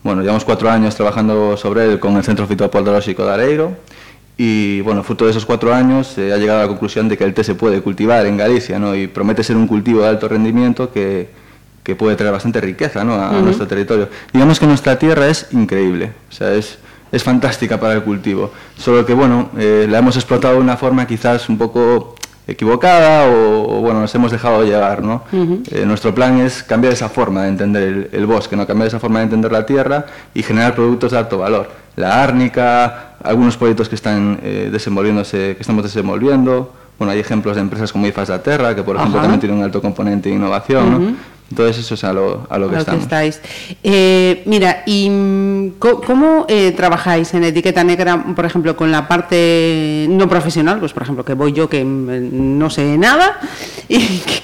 bueno, 0.04 0.22
llevamos 0.22 0.44
cuatro 0.44 0.70
años 0.70 0.96
trabajando 0.96 1.56
sobre 1.56 1.86
él 1.86 2.00
con 2.00 2.18
el 2.18 2.24
Centro 2.24 2.46
Fitopodológico 2.46 3.26
de 3.26 3.32
Areiro 3.32 3.78
Y 4.38 4.82
bueno, 4.82 5.04
fruto 5.04 5.26
de 5.26 5.32
esos 5.32 5.46
cuatro 5.46 5.74
años 5.74 6.08
se 6.08 6.34
ha 6.34 6.38
llegado 6.38 6.60
a 6.60 6.64
la 6.64 6.68
conclusión 6.68 7.08
de 7.08 7.18
que 7.18 7.24
el 7.24 7.34
té 7.34 7.44
se 7.44 7.56
puede 7.56 7.82
cultivar 7.82 8.26
en 8.26 8.36
Galicia 8.36 8.80
¿no? 8.80 8.96
y 8.96 9.08
promete 9.08 9.44
ser 9.44 9.56
un 9.56 9.68
cultivo 9.68 10.02
de 10.02 10.10
alto 10.10 10.28
rendimiento 10.28 10.92
que, 10.92 11.30
que 11.84 11.96
puede 11.96 12.16
traer 12.16 12.34
bastante 12.34 12.60
riqueza 12.60 13.04
¿no? 13.04 13.16
a, 13.16 13.32
nuestro 13.42 13.66
territorio. 13.66 14.10
Digamos 14.34 14.60
que 14.60 14.68
nuestra 14.68 15.00
tierra 15.00 15.28
es 15.28 15.48
increíble, 15.52 16.12
o 16.30 16.34
sea, 16.34 16.54
es, 16.54 16.80
es 17.12 17.24
fantástica 17.24 17.80
para 17.80 17.94
el 17.94 18.04
cultivo, 18.04 18.52
solo 18.78 19.06
que 19.06 19.14
bueno, 19.14 19.52
eh, 19.58 19.88
la 19.90 20.00
hemos 20.00 20.16
explotado 20.16 20.56
de 20.56 20.62
una 20.62 20.76
forma 20.76 21.08
quizás 21.08 21.48
un 21.48 21.58
poco 21.58 22.16
equivocada 22.48 23.28
o, 23.30 23.82
bueno, 23.82 24.02
nos 24.02 24.14
hemos 24.16 24.32
dejado 24.32 24.64
llevar, 24.64 25.04
¿no? 25.04 25.24
Eh, 25.32 25.86
nuestro 25.86 26.14
plan 26.14 26.40
es 26.40 26.64
cambiar 26.64 26.94
esa 26.94 27.10
forma 27.10 27.44
de 27.44 27.50
entender 27.50 28.10
el, 28.12 28.26
bosque, 28.26 28.56
¿no? 28.56 28.68
Cambiar 28.68 28.88
esa 28.88 29.00
forma 29.00 29.20
de 29.20 29.26
entender 29.26 29.52
la 29.52 29.66
tierra 29.66 30.06
y 30.34 30.44
generar 30.44 30.76
productos 30.76 31.12
de 31.12 31.18
alto 31.18 31.38
valor. 31.38 31.70
La 31.96 32.24
árnica, 32.24 33.16
algunos 33.24 33.56
proyectos 33.56 33.88
que 33.88 33.96
están 33.96 34.40
eh, 34.44 34.70
desenvolviéndose, 34.72 35.56
que 35.56 35.62
estamos 35.62 35.84
desenvolviendo, 35.84 36.74
bueno, 36.98 37.12
hay 37.12 37.20
ejemplos 37.20 37.56
de 37.56 37.62
empresas 37.62 37.92
como 37.92 38.08
IFAS 38.08 38.28
de 38.28 38.40
Terra, 38.40 38.76
que 38.76 38.84
por 38.84 38.96
ejemplo 38.96 39.20
también 39.20 39.40
tiene 39.40 39.56
un 39.56 39.64
alto 39.64 39.82
componente 39.82 40.30
de 40.30 40.36
innovación, 40.36 40.92
¿no? 40.92 41.16
Entonces 41.50 41.86
eso 41.86 41.94
es 41.94 42.04
a 42.04 42.14
lo, 42.14 42.48
a 42.50 42.58
lo 42.58 42.70
que, 42.70 42.78
estamos. 42.78 43.04
estáis. 43.04 43.40
Eh, 43.84 44.42
mira, 44.46 44.84
¿y 44.88 45.10
mm, 45.10 45.74
cómo 45.78 46.46
eh, 46.48 46.72
trabajáis 46.72 47.34
en 47.36 47.44
etiqueta 47.44 47.84
negra, 47.84 48.24
por 48.36 48.46
ejemplo, 48.46 48.76
con 48.76 48.92
la 48.92 49.08
parte 49.08 50.08
no 50.10 50.28
profesional? 50.28 50.80
Pues, 50.80 50.94
por 50.94 51.04
ejemplo, 51.04 51.24
que 51.24 51.36
voy 51.36 51.54
yo 51.54 51.70
que 51.70 51.84
mm, 51.84 52.58
no 52.58 52.70
sé 52.70 52.98
nada 52.98 53.40
y 53.88 54.00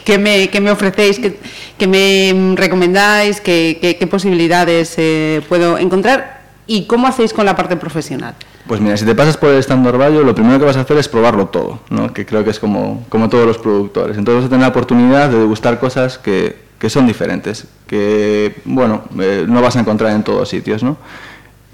que 0.06 0.20
me, 0.20 0.50
que 0.50 0.62
me 0.62 0.70
ofrecéis, 0.70 1.20
que, 1.20 1.40
que 1.78 1.88
me 1.88 2.56
recomendáis, 2.56 3.42
que, 3.42 3.98
qué 4.00 4.08
posibilidades 4.08 4.94
eh, 4.98 5.42
puedo 5.50 5.78
encontrar 5.78 6.40
y 6.68 6.86
cómo 6.86 7.08
hacéis 7.08 7.34
con 7.34 7.46
la 7.46 7.56
parte 7.56 7.76
profesional. 7.78 8.36
Pues 8.68 8.80
mira, 8.80 8.96
si 8.96 9.04
te 9.04 9.16
pasas 9.16 9.36
por 9.36 9.50
el 9.50 9.58
stand 9.58 9.88
Orvallo, 9.88 10.22
lo 10.22 10.36
primero 10.36 10.60
que 10.60 10.66
vas 10.66 10.78
a 10.78 10.82
hacer 10.82 10.96
es 11.00 11.10
probarlo 11.10 11.48
todo, 11.48 11.80
¿no? 11.90 12.14
que 12.14 12.28
creo 12.28 12.44
que 12.44 12.52
es 12.52 12.60
como, 12.60 13.04
como 13.10 13.28
todos 13.28 13.48
los 13.48 13.58
productores. 13.58 14.16
Entonces 14.16 14.44
vas 14.44 14.46
a 14.46 14.50
tener 14.50 14.62
la 14.62 14.70
oportunidad 14.70 15.30
de 15.30 15.40
degustar 15.40 15.80
cosas 15.80 16.20
que 16.20 16.69
que 16.80 16.90
son 16.90 17.06
diferentes, 17.06 17.68
que, 17.86 18.62
bueno, 18.66 19.04
eh, 19.20 19.46
no 19.48 19.62
vas 19.62 19.76
a 19.76 19.82
encontrar 19.82 20.12
en 20.16 20.24
todos 20.24 20.48
sitios, 20.48 20.82
¿no? 20.82 20.98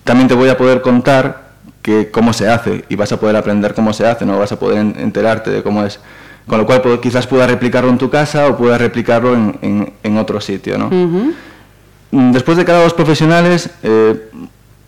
También 0.03 0.27
te 0.27 0.33
voy 0.33 0.49
a 0.49 0.57
poder 0.57 0.81
contar 0.81 1.45
que 1.81 2.09
cómo 2.09 2.33
se 2.33 2.49
hace 2.49 2.83
y 2.89 2.95
vas 2.95 3.11
a 3.11 3.19
poder 3.19 3.35
aprender 3.35 3.75
cómo 3.75 3.93
se 3.93 4.07
hace, 4.07 4.25
no 4.25 4.39
vas 4.39 4.51
a 4.51 4.59
poder 4.59 4.79
enterarte 4.79 5.51
de 5.51 5.63
cómo 5.63 5.83
es. 5.83 5.99
Con 6.47 6.57
lo 6.59 6.65
cual 6.65 6.81
quizás 7.01 7.25
puedas 7.25 7.49
replicarlo 7.49 7.89
en 7.89 7.97
tu 7.97 8.09
casa 8.09 8.47
o 8.47 8.57
puedas 8.57 8.79
replicarlo 8.81 9.33
en, 9.33 9.93
en, 10.03 10.17
otro 10.17 10.39
sitio, 10.41 10.77
¿no? 10.77 10.89
Después 12.11 12.57
de 12.57 12.65
cada 12.65 12.83
dos 12.83 12.93
profesionales, 12.93 13.69
eh, 13.81 14.29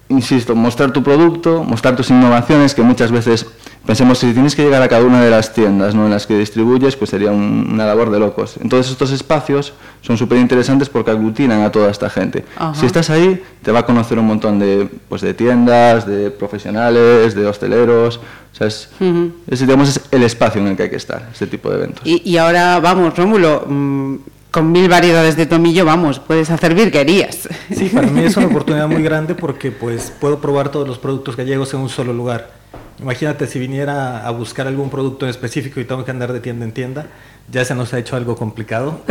insisto, 0.10 0.56
mostrar 0.56 0.92
tu 0.92 1.04
producto, 1.04 1.64
mostrar 1.64 1.96
tus 1.96 2.10
innovaciones, 2.10 2.74
que 2.74 2.82
muchas 2.82 3.12
veces 3.12 3.46
pensemos 3.86 4.20
si 4.20 4.34
tienes 4.34 4.56
que 4.56 4.64
llegar 4.64 4.82
a 4.82 4.90
cada 4.90 5.06
una 5.06 5.24
de 5.24 5.30
las 5.32 5.54
tiendas 5.54 5.96
¿no? 5.96 6.06
en 6.06 6.12
las 6.12 6.28
que 6.28 6.38
distribuyes, 6.38 6.96
pues 6.98 7.10
sería 7.10 7.32
una 7.32 7.86
labor 7.86 8.12
de 8.12 8.20
locos. 8.20 8.58
Entonces 8.62 8.92
estos 8.92 9.12
espacios 9.12 9.74
son 10.02 10.18
súper 10.18 10.38
interesantes 10.38 10.90
porque 10.90 11.12
aglutinan 11.12 11.62
a 11.62 11.72
toda 11.72 11.90
esta 11.90 12.10
gente. 12.10 12.46
Si 12.74 12.86
estás 12.86 13.10
ahí, 13.10 13.42
te 13.64 13.72
va 13.72 13.80
a 13.80 13.86
conocer 13.86 14.20
un 14.20 14.28
montón 14.28 14.60
de, 14.60 14.90
pues, 15.08 15.22
de 15.22 15.34
tiendas, 15.34 16.06
de 16.06 16.32
profesionales, 16.32 17.34
de 17.34 17.46
hosteleros. 17.46 18.18
O 18.18 18.56
sea, 18.58 18.68
es, 18.68 18.90
digamos, 19.60 19.90
es 19.90 20.02
el 20.12 20.24
espacio 20.24 20.62
en 20.62 20.68
el 20.68 20.78
que 20.78 20.84
hay 20.84 20.90
que 20.90 20.96
estar, 20.98 21.30
este 21.32 21.48
tipo 21.48 21.70
de 21.70 21.78
eventos. 21.78 22.06
Y, 22.06 22.30
y 22.30 22.38
ahora, 22.38 22.80
vamos, 22.80 23.16
Rómulo, 23.16 23.66
mm, 23.68 24.16
con 24.58 24.72
mil 24.72 24.90
variedades 24.90 25.38
de 25.38 25.46
tomillo, 25.46 25.86
vamos, 25.86 26.18
puedes 26.18 26.50
hacer 26.50 26.74
virguerías. 26.74 27.48
Sí, 27.72 27.90
para 27.90 28.08
mí 28.08 28.24
es 28.24 28.38
una 28.38 28.48
oportunidad 28.52 28.88
muy 28.88 29.04
grande 29.04 29.36
porque 29.36 29.70
pues 29.70 30.12
puedo 30.20 30.40
probar 30.40 30.70
todos 30.70 30.88
los 30.88 30.98
productos 30.98 31.38
gallegos 31.38 31.76
en 31.76 31.82
un 31.82 31.90
solo 31.90 32.12
lugar. 32.12 32.50
Imagínate 33.00 33.46
si 33.46 33.60
viniera 33.60 34.26
a 34.26 34.32
buscar 34.32 34.66
algún 34.66 34.90
producto 34.90 35.28
en 35.28 35.30
específico 35.30 35.80
y 35.80 35.86
tengo 35.86 36.04
que 36.04 36.10
andar 36.10 36.34
de 36.34 36.40
tienda 36.40 36.66
en 36.66 36.72
tienda, 36.72 37.06
ya 37.52 37.64
se 37.66 37.76
nos 37.76 37.94
ha 37.94 38.00
hecho 38.00 38.16
algo 38.16 38.36
complicado. 38.36 39.02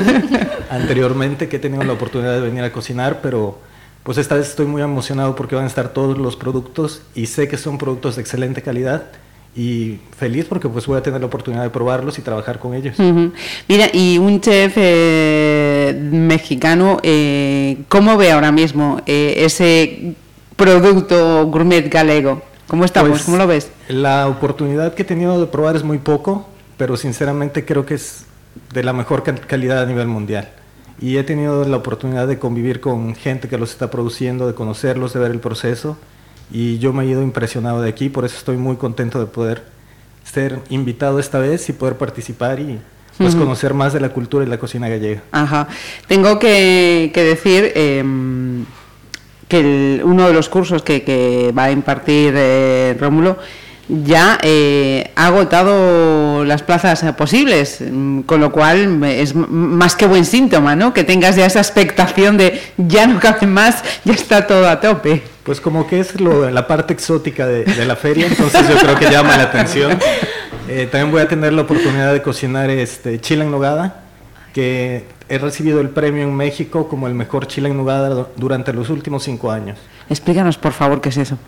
Anteriormente 0.70 1.48
que 1.48 1.58
he 1.58 1.60
tenido 1.60 1.84
la 1.84 1.92
oportunidad 1.92 2.32
de 2.32 2.40
venir 2.40 2.64
a 2.64 2.72
cocinar, 2.72 3.20
pero 3.22 3.60
pues 4.02 4.18
esta 4.18 4.34
vez 4.34 4.48
estoy 4.48 4.66
muy 4.66 4.82
emocionado 4.82 5.36
porque 5.36 5.54
van 5.54 5.66
a 5.66 5.68
estar 5.68 5.90
todos 5.90 6.18
los 6.18 6.34
productos 6.34 7.02
y 7.14 7.26
sé 7.26 7.46
que 7.46 7.58
son 7.58 7.78
productos 7.78 8.16
de 8.16 8.22
excelente 8.22 8.60
calidad 8.60 9.04
y 9.54 9.98
feliz 10.16 10.46
porque 10.48 10.68
pues 10.68 10.86
voy 10.86 10.98
a 10.98 11.02
tener 11.02 11.20
la 11.20 11.26
oportunidad 11.26 11.62
de 11.62 11.70
probarlos 11.70 12.18
y 12.18 12.22
trabajar 12.22 12.58
con 12.58 12.74
ellos. 12.74 12.96
Mira, 13.68 13.88
y 13.92 14.18
un 14.18 14.40
chef 14.40 14.74
eh, 14.76 15.98
mexicano, 16.10 16.98
eh, 17.02 17.78
¿cómo 17.88 18.16
ve 18.16 18.30
ahora 18.30 18.52
mismo 18.52 19.00
eh, 19.06 19.34
ese 19.38 20.14
producto 20.56 21.46
gourmet 21.46 21.90
galego? 21.92 22.42
¿Cómo 22.68 22.84
estamos? 22.84 23.10
Pues, 23.10 23.24
¿Cómo 23.24 23.36
lo 23.36 23.46
ves? 23.48 23.70
La 23.88 24.28
oportunidad 24.28 24.94
que 24.94 25.02
he 25.02 25.04
tenido 25.04 25.40
de 25.40 25.46
probar 25.48 25.74
es 25.74 25.82
muy 25.82 25.98
poco, 25.98 26.46
pero 26.76 26.96
sinceramente 26.96 27.64
creo 27.64 27.84
que 27.84 27.94
es 27.94 28.26
de 28.72 28.84
la 28.84 28.92
mejor 28.92 29.24
calidad 29.24 29.82
a 29.82 29.86
nivel 29.86 30.06
mundial. 30.06 30.48
Y 31.00 31.16
he 31.16 31.24
tenido 31.24 31.64
la 31.64 31.78
oportunidad 31.78 32.28
de 32.28 32.38
convivir 32.38 32.80
con 32.80 33.16
gente 33.16 33.48
que 33.48 33.58
los 33.58 33.70
está 33.70 33.90
produciendo, 33.90 34.46
de 34.46 34.54
conocerlos, 34.54 35.12
de 35.14 35.20
ver 35.20 35.30
el 35.32 35.40
proceso 35.40 35.96
y 36.52 36.78
yo 36.78 36.92
me 36.92 37.04
he 37.04 37.06
ido 37.06 37.22
impresionado 37.22 37.80
de 37.82 37.88
aquí, 37.88 38.08
por 38.08 38.24
eso 38.24 38.36
estoy 38.36 38.56
muy 38.56 38.76
contento 38.76 39.20
de 39.20 39.26
poder 39.26 39.64
ser 40.24 40.58
invitado 40.68 41.18
esta 41.18 41.38
vez 41.38 41.68
y 41.68 41.72
poder 41.72 41.96
participar 41.96 42.60
y 42.60 42.78
pues 43.18 43.34
conocer 43.34 43.74
más 43.74 43.92
de 43.92 44.00
la 44.00 44.08
cultura 44.10 44.46
y 44.46 44.48
la 44.48 44.58
cocina 44.58 44.88
gallega. 44.88 45.22
Ajá. 45.30 45.68
Tengo 46.06 46.38
que, 46.38 47.12
decir 47.14 47.72
em, 47.74 48.64
que 49.46 50.00
uno 50.02 50.26
de 50.26 50.32
los 50.32 50.48
cursos 50.48 50.82
que, 50.82 51.52
va 51.56 51.64
a 51.64 51.70
impartir 51.70 52.32
eh, 52.34 52.96
Rómulo 52.98 53.36
ya 53.90 54.38
eh, 54.42 55.10
ha 55.16 55.26
agotado 55.26 56.44
las 56.44 56.62
plazas 56.62 57.02
posibles, 57.14 57.78
mm, 57.80 58.20
con 58.20 58.40
lo 58.40 58.52
cual 58.52 59.02
es 59.04 59.34
más 59.34 59.96
que 59.96 60.06
buen 60.06 60.24
síntoma, 60.24 60.76
¿no? 60.76 60.94
Que 60.94 61.04
tengas 61.04 61.36
ya 61.36 61.46
esa 61.46 61.58
expectación 61.58 62.36
de 62.36 62.60
ya 62.76 63.06
no 63.06 63.18
cabe 63.18 63.46
más, 63.46 63.82
ya 64.04 64.14
está 64.14 64.46
todo 64.46 64.68
a 64.68 64.80
tope. 64.80 65.22
Pues 65.42 65.60
como 65.60 65.86
que 65.86 66.00
es 66.00 66.20
la 66.20 66.66
parte 66.66 66.92
exótica 66.92 67.46
de, 67.46 67.84
la 67.84 67.96
feria, 67.96 68.26
entonces 68.26 68.68
yo 68.68 68.76
creo 68.76 68.98
que 68.98 69.10
llama 69.10 69.36
la 69.36 69.44
atención. 69.44 69.98
Eh, 70.72 70.86
también 70.86 71.10
voy 71.10 71.20
a 71.20 71.26
tener 71.26 71.52
la 71.52 71.62
oportunidad 71.62 72.12
de 72.12 72.22
cocinar 72.22 72.70
este 72.70 73.20
chile 73.20 73.42
en 73.42 73.50
nogada, 73.50 74.04
que 74.54 75.04
he 75.28 75.36
recibido 75.38 75.80
el 75.80 75.88
premio 75.88 76.22
en 76.22 76.32
México 76.32 76.88
como 76.88 77.08
el 77.08 77.14
mejor 77.14 77.48
chile 77.48 77.70
en 77.70 77.76
nogada 77.76 78.28
durante 78.36 78.72
los 78.72 78.88
últimos 78.88 79.24
cinco 79.24 79.50
años. 79.50 79.80
Explícanos, 80.08 80.58
por 80.58 80.70
favor, 80.70 81.00
qué 81.00 81.08
es 81.08 81.16
eso. 81.16 81.38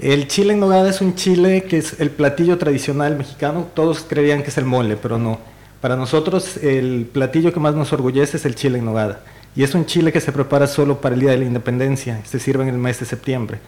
El 0.00 0.28
chile 0.28 0.54
en 0.54 0.60
nogada 0.60 0.88
es 0.88 1.02
un 1.02 1.14
chile 1.14 1.64
que 1.64 1.76
es 1.76 2.00
el 2.00 2.10
platillo 2.10 2.56
tradicional 2.56 3.16
mexicano. 3.16 3.66
Todos 3.74 4.00
creían 4.08 4.42
que 4.42 4.48
es 4.48 4.56
el 4.56 4.64
mole, 4.64 4.96
pero 4.96 5.18
no. 5.18 5.38
Para 5.82 5.96
nosotros 5.96 6.56
el 6.58 7.06
platillo 7.12 7.52
que 7.52 7.60
más 7.60 7.74
nos 7.74 7.92
orgullece 7.92 8.38
es 8.38 8.46
el 8.46 8.54
chile 8.54 8.78
en 8.78 8.86
nogada. 8.86 9.20
Y 9.56 9.62
es 9.62 9.74
un 9.74 9.84
chile 9.84 10.12
que 10.12 10.20
se 10.20 10.32
prepara 10.32 10.66
solo 10.66 11.00
para 11.00 11.14
el 11.14 11.20
Día 11.20 11.32
de 11.32 11.38
la 11.38 11.44
Independencia, 11.44 12.20
se 12.24 12.38
sirve 12.38 12.62
en 12.62 12.68
el 12.68 12.78
mes 12.78 13.00
de 13.00 13.06
septiembre, 13.06 13.58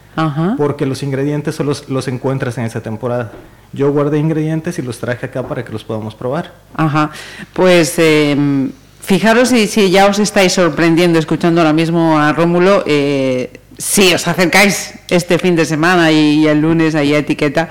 porque 0.56 0.86
los 0.86 1.02
ingredientes 1.02 1.56
solo 1.56 1.72
los, 1.88 2.08
encuentras 2.08 2.56
en 2.56 2.64
esa 2.64 2.80
temporada. 2.80 3.32
Yo 3.72 3.90
guardé 3.90 4.18
ingredientes 4.18 4.78
y 4.78 4.82
los 4.82 4.98
traje 4.98 5.26
acá 5.26 5.42
para 5.42 5.64
que 5.64 5.72
los 5.72 5.82
podamos 5.82 6.14
probar. 6.14 6.52
Ajá, 6.74 7.10
pues 7.52 7.98
em, 7.98 8.70
fijaros 9.00 9.48
si, 9.48 9.66
si, 9.66 9.90
ya 9.90 10.06
os 10.06 10.20
estáis 10.20 10.52
sorprendiendo 10.52 11.18
escuchando 11.18 11.60
ahora 11.60 11.72
mismo 11.72 12.16
a 12.16 12.32
Rómulo, 12.32 12.84
eh, 12.86 13.50
si 13.82 14.14
os 14.14 14.28
acercáis 14.28 14.94
este 15.08 15.38
fin 15.38 15.56
de 15.56 15.64
semana 15.64 16.12
y, 16.12 16.46
el 16.46 16.60
lunes 16.60 16.94
ahí 16.94 17.14
a 17.14 17.18
etiqueta, 17.18 17.70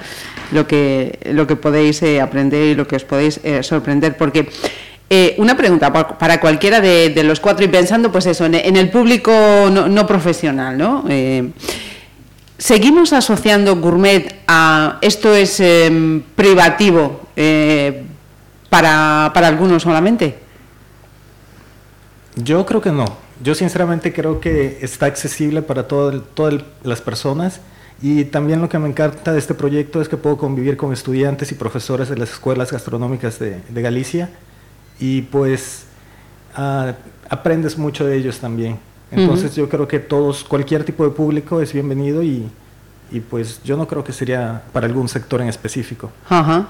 lo 0.51 0.67
que, 0.67 1.19
lo 1.31 1.47
que 1.47 1.55
podéis 1.55 2.01
eh, 2.03 2.19
aprender 2.19 2.67
y 2.67 2.75
lo 2.75 2.87
que 2.87 2.97
os 2.97 3.05
podéis 3.05 3.39
eh, 3.43 3.63
sorprender, 3.63 4.17
porque 4.17 4.49
eh, 5.13 5.35
una 5.39 5.57
pregunta 5.57 5.91
para 5.91 6.39
cualquiera 6.39 6.79
de, 6.79 7.21
los 7.25 7.41
cuatro 7.41 7.65
y 7.65 7.67
pensando, 7.67 8.13
pues 8.13 8.25
eso, 8.27 8.45
en, 8.45 8.55
el 8.55 8.89
público 8.89 9.31
no, 9.69 10.07
profesional, 10.07 10.77
¿no? 10.77 11.03
Eh, 11.09 11.49
¿Seguimos 12.57 13.11
asociando 13.11 13.75
gourmet 13.75 14.41
a 14.47 14.99
esto 15.01 15.35
es 15.35 15.59
em, 15.59 16.21
privativo 16.33 17.27
eh, 17.35 18.05
para, 18.69 19.25
algunos 19.25 19.83
solamente? 19.83 20.39
Yo 22.37 22.65
creo 22.65 22.79
que 22.79 22.91
no. 22.91 23.03
Yo 23.43 23.55
sinceramente 23.55 24.13
creo 24.13 24.39
que 24.39 24.79
está 24.81 25.07
accesible 25.07 25.61
para 25.61 25.87
todas 25.87 26.63
las 26.83 27.01
personas 27.01 27.61
y 28.01 28.25
también 28.25 28.61
lo 28.61 28.69
que 28.69 28.79
me 28.79 28.87
encanta 28.87 29.33
de 29.33 29.39
este 29.39 29.53
proyecto 29.53 30.01
es 30.01 30.09
que 30.09 30.17
puedo 30.17 30.37
convivir 30.37 30.77
con 30.77 30.93
estudiantes 30.93 31.51
y 31.51 31.55
profesores 31.55 32.09
de 32.09 32.17
las 32.17 32.31
escuelas 32.31 32.71
gastronómicas 32.71 33.39
de 33.39 33.81
Galicia 33.81 34.29
y 35.01 35.23
pues 35.23 35.85
ah, 36.55 36.93
aprendes 37.29 37.77
mucho 37.77 38.05
de 38.05 38.15
ellos 38.15 38.39
también. 38.39 38.77
Entonces 39.11 39.55
yo 39.55 39.67
creo 39.67 39.87
que 39.87 39.99
todos, 39.99 40.45
cualquier 40.45 40.85
tipo 40.85 41.03
de 41.03 41.09
público 41.09 41.59
es 41.59 41.73
bienvenido 41.73 42.23
y, 42.23 42.47
y, 43.11 43.19
pues 43.19 43.61
yo 43.63 43.75
no 43.75 43.85
creo 43.85 44.05
que 44.05 44.13
sería 44.13 44.61
para 44.71 44.87
algún 44.87 45.09
sector 45.09 45.41
en 45.41 45.49
específico. 45.49 46.11
Ajá. 46.29 46.69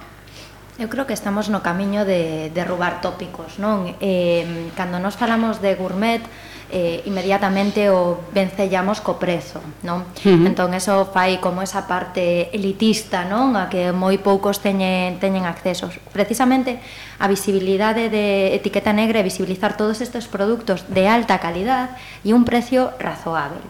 Eu 0.79 0.87
creo 0.87 1.05
que 1.05 1.13
estamos 1.13 1.51
no 1.51 1.59
camiño 1.59 2.07
de 2.07 2.51
derrubar 2.55 3.03
tópicos, 3.03 3.59
non? 3.59 3.91
Eh, 3.99 4.71
cando 4.73 5.03
nos 5.03 5.19
falamos 5.19 5.59
de 5.59 5.75
gourmet, 5.75 6.23
eh, 6.71 7.03
inmediatamente 7.03 7.91
o 7.91 8.15
vencellamos 8.31 9.03
co 9.03 9.19
prezo, 9.19 9.59
non? 9.83 10.07
Uh 10.23 10.39
-huh. 10.39 10.47
Entón, 10.47 10.71
eso 10.71 11.11
fai 11.11 11.43
como 11.43 11.59
esa 11.59 11.83
parte 11.91 12.47
elitista, 12.55 13.27
non? 13.27 13.59
A 13.59 13.67
que 13.67 13.91
moi 13.91 14.15
poucos 14.23 14.63
teñen, 14.63 15.19
teñen 15.19 15.43
accesos. 15.43 15.99
Precisamente, 16.15 16.79
a 17.19 17.27
visibilidade 17.27 18.07
de 18.07 18.55
etiqueta 18.55 18.95
negra 18.95 19.19
e 19.19 19.27
visibilizar 19.27 19.75
todos 19.75 19.99
estes 19.99 20.31
produtos 20.31 20.87
de 20.87 21.11
alta 21.11 21.43
calidad 21.43 21.99
e 22.23 22.31
un 22.31 22.47
precio 22.47 22.95
razoável. 22.97 23.61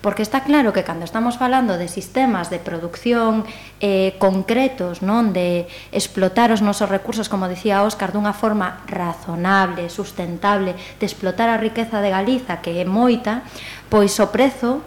Porque 0.00 0.22
está 0.22 0.46
claro 0.46 0.72
que 0.72 0.86
cando 0.86 1.04
estamos 1.04 1.38
falando 1.38 1.74
de 1.74 1.88
sistemas 1.88 2.50
de 2.50 2.62
producción 2.62 3.42
eh, 3.82 4.14
concretos, 4.22 5.02
non 5.02 5.34
de 5.34 5.66
explotar 5.90 6.54
os 6.54 6.62
nosos 6.62 6.86
recursos, 6.86 7.26
como 7.26 7.50
dicía 7.50 7.82
Óscar, 7.82 8.14
dunha 8.14 8.30
forma 8.30 8.86
razonable, 8.86 9.90
sustentable, 9.90 10.78
de 10.78 11.04
explotar 11.06 11.50
a 11.50 11.58
riqueza 11.58 11.98
de 11.98 12.14
Galiza, 12.14 12.62
que 12.62 12.78
é 12.78 12.86
moita, 12.86 13.42
pois 13.90 14.14
o 14.22 14.30
prezo 14.30 14.84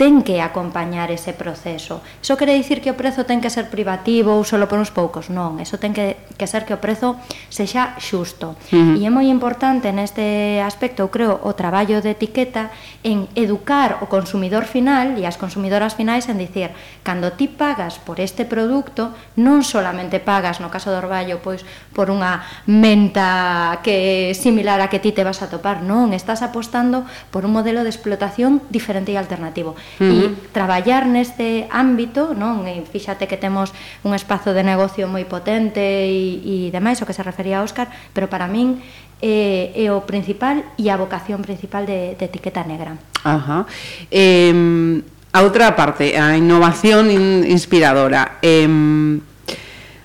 ten 0.00 0.24
que 0.24 0.40
acompañar 0.40 1.12
ese 1.12 1.36
proceso. 1.36 2.00
Iso 2.24 2.40
quere 2.40 2.56
dicir 2.56 2.80
que 2.80 2.88
o 2.88 2.96
prezo 2.96 3.28
ten 3.28 3.44
que 3.44 3.52
ser 3.52 3.68
privativo 3.68 4.32
ou 4.32 4.48
solo 4.48 4.64
por 4.64 4.80
uns 4.80 4.88
poucos, 4.88 5.28
non. 5.28 5.60
Eso 5.60 5.76
ten 5.76 5.92
que, 5.92 6.16
que 6.40 6.48
ser 6.48 6.64
que 6.64 6.72
o 6.72 6.80
prezo 6.80 7.20
sexa 7.52 8.00
xusto. 8.00 8.56
Uh 8.72 8.96
-huh. 8.96 8.96
E 8.96 9.04
é 9.04 9.12
moi 9.12 9.28
importante 9.28 9.92
neste 9.92 10.56
aspecto, 10.64 11.04
eu 11.04 11.12
creo, 11.12 11.36
o 11.44 11.52
traballo 11.52 12.00
de 12.00 12.16
etiqueta 12.16 12.72
en 13.04 13.28
educar 13.36 14.00
o 14.00 14.08
consumidor 14.08 14.64
final 14.64 15.20
e 15.20 15.28
as 15.28 15.36
consumidoras 15.36 15.92
finais 15.92 16.32
en 16.32 16.40
dicir 16.40 16.72
cando 17.04 17.36
ti 17.36 17.44
pagas 17.52 18.00
por 18.00 18.24
este 18.24 18.48
produto 18.48 19.12
non 19.36 19.60
solamente 19.60 20.16
pagas, 20.16 20.64
no 20.64 20.72
caso 20.72 20.88
do 20.88 20.96
orballo, 20.96 21.44
pois 21.44 21.60
por 21.92 22.08
unha 22.08 22.40
menta 22.64 23.84
que 23.84 24.32
é 24.32 24.38
similar 24.38 24.80
a 24.80 24.88
que 24.88 24.96
ti 24.96 25.12
te 25.12 25.28
vas 25.28 25.44
a 25.44 25.52
topar, 25.52 25.84
non, 25.84 26.16
estás 26.16 26.40
apostando 26.40 27.04
por 27.28 27.44
un 27.44 27.52
modelo 27.52 27.84
de 27.84 27.92
explotación 27.92 28.64
diferente 28.72 29.12
e 29.12 29.20
alternativo 29.20 29.76
uh 29.98 30.04
-huh. 30.04 30.30
e 30.30 30.52
traballar 30.54 31.08
neste 31.08 31.66
ámbito, 31.72 32.36
non? 32.36 32.68
E 32.68 32.84
fíxate 32.86 33.26
que 33.26 33.40
temos 33.40 33.74
un 34.06 34.14
espazo 34.14 34.54
de 34.54 34.62
negocio 34.62 35.08
moi 35.10 35.24
potente 35.24 35.80
e, 35.80 36.38
e 36.44 36.56
demais, 36.70 37.00
o 37.02 37.06
que 37.08 37.16
se 37.16 37.24
refería 37.24 37.58
a 37.58 37.66
Óscar, 37.66 37.90
pero 38.14 38.30
para 38.30 38.46
min 38.46 38.78
é, 39.18 39.72
é 39.74 39.86
o 39.92 40.04
principal 40.04 40.62
e 40.76 40.88
a 40.88 40.96
vocación 40.96 41.40
principal 41.42 41.84
de, 41.84 42.14
de 42.14 42.24
etiqueta 42.24 42.64
negra. 42.64 42.96
Ajá. 43.24 43.66
Eh, 44.10 45.02
a 45.32 45.46
outra 45.46 45.78
parte, 45.78 46.18
a 46.18 46.34
innovación 46.34 47.10
in, 47.10 47.46
inspiradora. 47.46 48.42
Eh, 48.42 48.66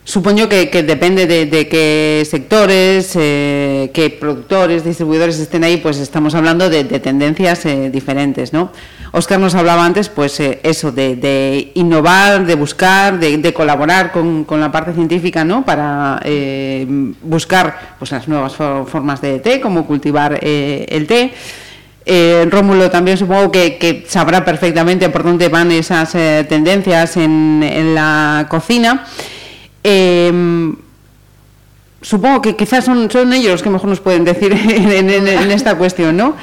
Supoño 0.05 0.47
que, 0.47 0.69
que 0.69 0.83
depende 0.83 1.25
de, 1.25 1.47
de 1.47 1.67
qué 1.67 2.23
sectores, 2.29 3.13
eh, 3.15 3.89
qué 3.91 4.11
productores, 4.11 4.83
distribuidores 4.83 5.39
estén 5.39 5.63
ahí, 5.63 5.77
pues 5.77 5.97
estamos 5.97 6.35
hablando 6.35 6.69
de, 6.69 6.83
de 6.83 6.99
tendencias 6.99 7.65
eh, 7.65 7.89
diferentes, 7.89 8.53
¿no? 8.53 8.71
Oscar 9.13 9.39
nos 9.39 9.55
hablaba 9.55 9.83
antes, 9.83 10.09
pues 10.09 10.39
eh, 10.39 10.59
eso, 10.61 10.91
de, 10.91 11.15
de, 11.15 11.71
innovar, 11.73 12.45
de 12.45 12.53
buscar, 12.53 13.17
de, 13.17 13.51
colaborar 13.51 14.11
con, 14.11 14.43
con, 14.43 14.59
la 14.59 14.71
parte 14.71 14.93
científica, 14.93 15.43
¿no? 15.43 15.65
Para 15.65 16.21
buscar 17.23 17.95
pues, 17.97 18.11
las 18.11 18.27
nuevas 18.27 18.53
formas 18.53 19.21
de 19.21 19.39
té, 19.39 19.59
cómo 19.59 19.87
cultivar 19.87 20.37
el 20.39 21.07
té. 21.07 21.33
Rómulo 22.51 22.91
también 22.91 23.17
supongo 23.17 23.51
que, 23.51 24.05
sabrá 24.07 24.45
perfectamente 24.45 25.09
por 25.09 25.23
dónde 25.23 25.49
van 25.49 25.71
esas 25.71 26.11
tendencias 26.47 27.17
en, 27.17 27.63
en 27.63 27.95
la 27.95 28.45
cocina. 28.49 29.03
Eh, 29.87 30.73
supongo 32.01 32.41
que 32.41 32.55
quizás 32.55 32.85
son, 32.85 33.07
ellos 33.33 33.51
los 33.51 33.63
que 33.63 33.69
mejor 33.69 33.89
nos 33.89 33.99
pueden 33.99 34.23
decir 34.23 34.51
en, 34.69 35.51
esta 35.51 35.75
cuestión, 35.75 36.17
¿no? 36.17 36.35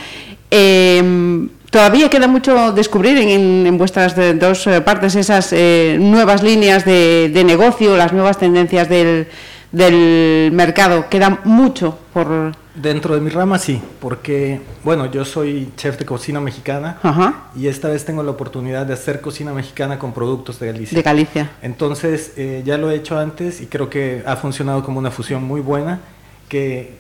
Eh, 0.50 1.49
todavía 1.70 2.11
queda 2.11 2.28
mucho 2.28 2.72
descubrir 2.72 3.16
en, 3.18 3.78
vuestras 3.78 4.14
dos 4.38 4.66
eh, 4.66 4.80
partes 4.80 5.16
esas 5.16 5.52
eh, 5.52 5.96
nuevas 5.99 6.42
líneas 6.42 6.84
de, 6.84 7.30
de, 7.32 7.44
negocio, 7.44 7.96
las 7.96 8.12
nuevas 8.12 8.38
tendencias 8.38 8.88
del, 8.88 9.26
del 9.72 10.50
mercado. 10.52 11.08
Queda 11.08 11.40
mucho 11.44 11.98
por 12.12 12.52
Dentro 12.74 13.14
de 13.14 13.20
mi 13.20 13.28
rama 13.28 13.58
sí, 13.58 13.82
porque, 14.00 14.62
bueno, 14.82 15.04
yo 15.11 15.26
soy 15.26 15.70
chef 15.76 15.98
de 15.98 16.06
cocina 16.06 16.40
mexicana 16.40 16.98
Ajá. 17.02 17.50
y 17.54 17.66
esta 17.66 17.88
vez 17.88 18.06
tengo 18.06 18.22
la 18.22 18.30
oportunidad 18.30 18.87
de 18.87 18.94
hacer 18.94 19.20
cocina 19.20 19.52
mexicana 19.52 19.98
con 19.98 20.14
productos 20.14 20.58
de 20.58 20.68
Galicia. 20.68 20.96
De 20.96 21.02
Galicia. 21.02 21.50
Entonces, 21.61 22.32
eh, 22.37 22.62
ya 22.64 22.78
lo 22.78 22.90
he 22.90 22.94
hecho 22.94 23.18
antes 23.18 23.61
y 23.61 23.66
creo 23.66 23.90
que 23.90 24.22
ha 24.24 24.37
funcionado 24.37 24.82
como 24.82 24.98
una 24.98 25.11
fusión 25.11 25.42
muy 25.42 25.61
buena, 25.61 26.00
que 26.48 26.96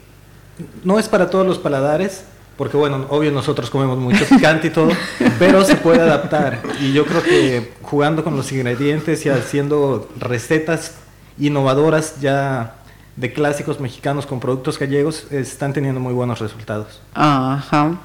no 0.84 0.98
es 0.98 1.08
para 1.08 1.30
todos 1.30 1.46
los 1.46 1.58
paladares, 1.58 2.24
porque 2.58 2.76
bueno, 2.76 3.06
obvio 3.08 3.32
nosotros 3.32 3.70
comemos 3.70 3.96
mucho 3.98 4.26
picante 4.26 4.66
y 4.66 4.70
todo, 4.70 4.90
pero 5.38 5.64
se 5.64 5.76
puede 5.76 6.02
adaptar. 6.02 6.60
Y 6.80 6.92
yo 6.92 7.06
creo 7.06 7.22
que 7.22 7.72
jugando 7.80 8.22
con 8.22 8.36
los 8.36 8.52
ingredientes 8.52 9.24
y 9.24 9.30
haciendo 9.30 10.08
recetas 10.18 10.96
innovadoras 11.38 12.20
ya 12.20 12.76
de 13.16 13.32
clásicos 13.32 13.80
mexicanos 13.80 14.26
con 14.26 14.40
productos 14.40 14.78
gallegos 14.78 15.30
están 15.30 15.72
teniendo 15.72 16.00
muy 16.00 16.14
buenos 16.14 16.40
resultados. 16.40 17.00
Ajá. 17.14 17.98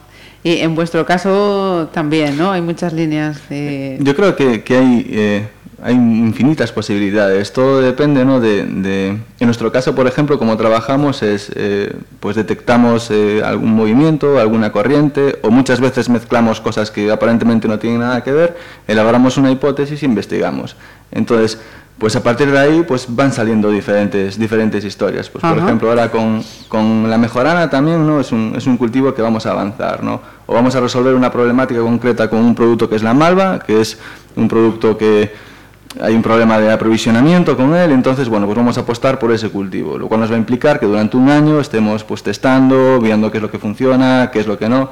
Y 0.44 0.60
en 0.60 0.76
vuestro 0.76 1.06
caso 1.06 1.90
también, 1.92 2.38
¿no? 2.38 2.52
Hay 2.52 2.62
muchas 2.62 2.94
líneas 2.94 3.50
de... 3.50 3.98
Yo 4.00 4.16
creo 4.16 4.36
que, 4.36 4.64
que 4.64 4.78
hay, 4.78 5.08
eh, 5.10 5.48
hay 5.82 5.96
infinitas 5.96 6.72
posibilidades. 6.72 7.52
Todo 7.52 7.82
depende, 7.82 8.24
¿no? 8.24 8.40
De, 8.40 8.64
de, 8.64 9.08
en 9.10 9.46
nuestro 9.46 9.72
caso, 9.72 9.96
por 9.96 10.08
ejemplo, 10.08 10.38
como 10.38 10.56
trabajamos 10.56 11.24
es, 11.24 11.52
eh, 11.56 11.94
pues 12.20 12.36
detectamos 12.36 13.10
eh, 13.12 13.42
algún 13.44 13.74
movimiento, 13.74 14.40
alguna 14.40 14.72
corriente, 14.72 15.40
o 15.42 15.50
muchas 15.50 15.80
veces 15.80 16.08
mezclamos 16.08 16.62
cosas 16.62 16.92
que 16.92 17.12
aparentemente 17.12 17.68
no 17.68 17.80
tienen 17.80 18.00
nada 18.00 18.24
que 18.24 18.32
ver, 18.32 18.58
elaboramos 18.88 19.38
una 19.38 19.52
hipótesis 19.52 20.02
e 20.04 20.06
investigamos. 20.06 20.76
Entonces, 21.12 21.60
pues 21.98 22.16
a 22.16 22.22
partir 22.22 22.52
de 22.52 22.60
ahí 22.60 22.84
pues 22.88 23.08
van 23.10 23.34
saliendo 23.34 23.72
diferentes 23.72 24.38
diferentes 24.38 24.84
historias. 24.86 25.30
Pues 25.30 25.42
por 25.42 25.58
ejemplo 25.58 25.90
ahora 25.90 26.10
con, 26.12 26.44
con, 26.68 27.10
la 27.10 27.18
mejorana 27.18 27.70
también 27.70 28.06
no 28.06 28.20
es 28.20 28.32
un, 28.32 28.54
es 28.56 28.68
un 28.68 28.78
cultivo 28.78 29.14
que 29.14 29.22
vamos 29.22 29.46
a 29.46 29.52
avanzar 29.52 30.04
no 30.04 30.22
o 30.46 30.54
vamos 30.54 30.76
a 30.76 30.80
resolver 30.80 31.16
una 31.16 31.32
problemática 31.32 31.82
concreta 31.82 32.30
con 32.30 32.40
un 32.40 32.56
producto 32.56 32.90
que 32.90 32.96
es 32.96 33.04
la 33.04 33.14
malva 33.14 33.60
que 33.60 33.82
es 33.82 33.98
un 34.36 34.48
producto 34.48 34.98
que 34.98 35.34
hay 36.00 36.14
un 36.14 36.22
problema 36.22 36.60
de 36.60 36.72
aprovisionamiento 36.72 37.58
con 37.58 37.76
él 37.76 37.92
entonces 37.92 38.30
bueno 38.30 38.46
pues 38.46 38.58
vamos 38.58 38.78
a 38.78 38.82
apostar 38.82 39.18
por 39.18 39.32
ese 39.32 39.50
cultivo 39.50 39.98
lo 39.98 40.08
cual 40.08 40.22
nos 40.22 40.32
va 40.32 40.36
a 40.36 40.38
implicar 40.38 40.80
que 40.80 40.86
durante 40.86 41.18
un 41.18 41.30
año 41.30 41.60
estemos 41.60 42.04
pues 42.04 42.22
testando 42.22 43.00
viendo 43.00 43.32
qué 43.32 43.40
es 43.40 43.42
lo 43.42 43.50
que 43.50 43.58
funciona 43.58 44.30
qué 44.32 44.40
es 44.40 44.48
lo 44.48 44.58
que 44.58 44.70
no. 44.70 44.90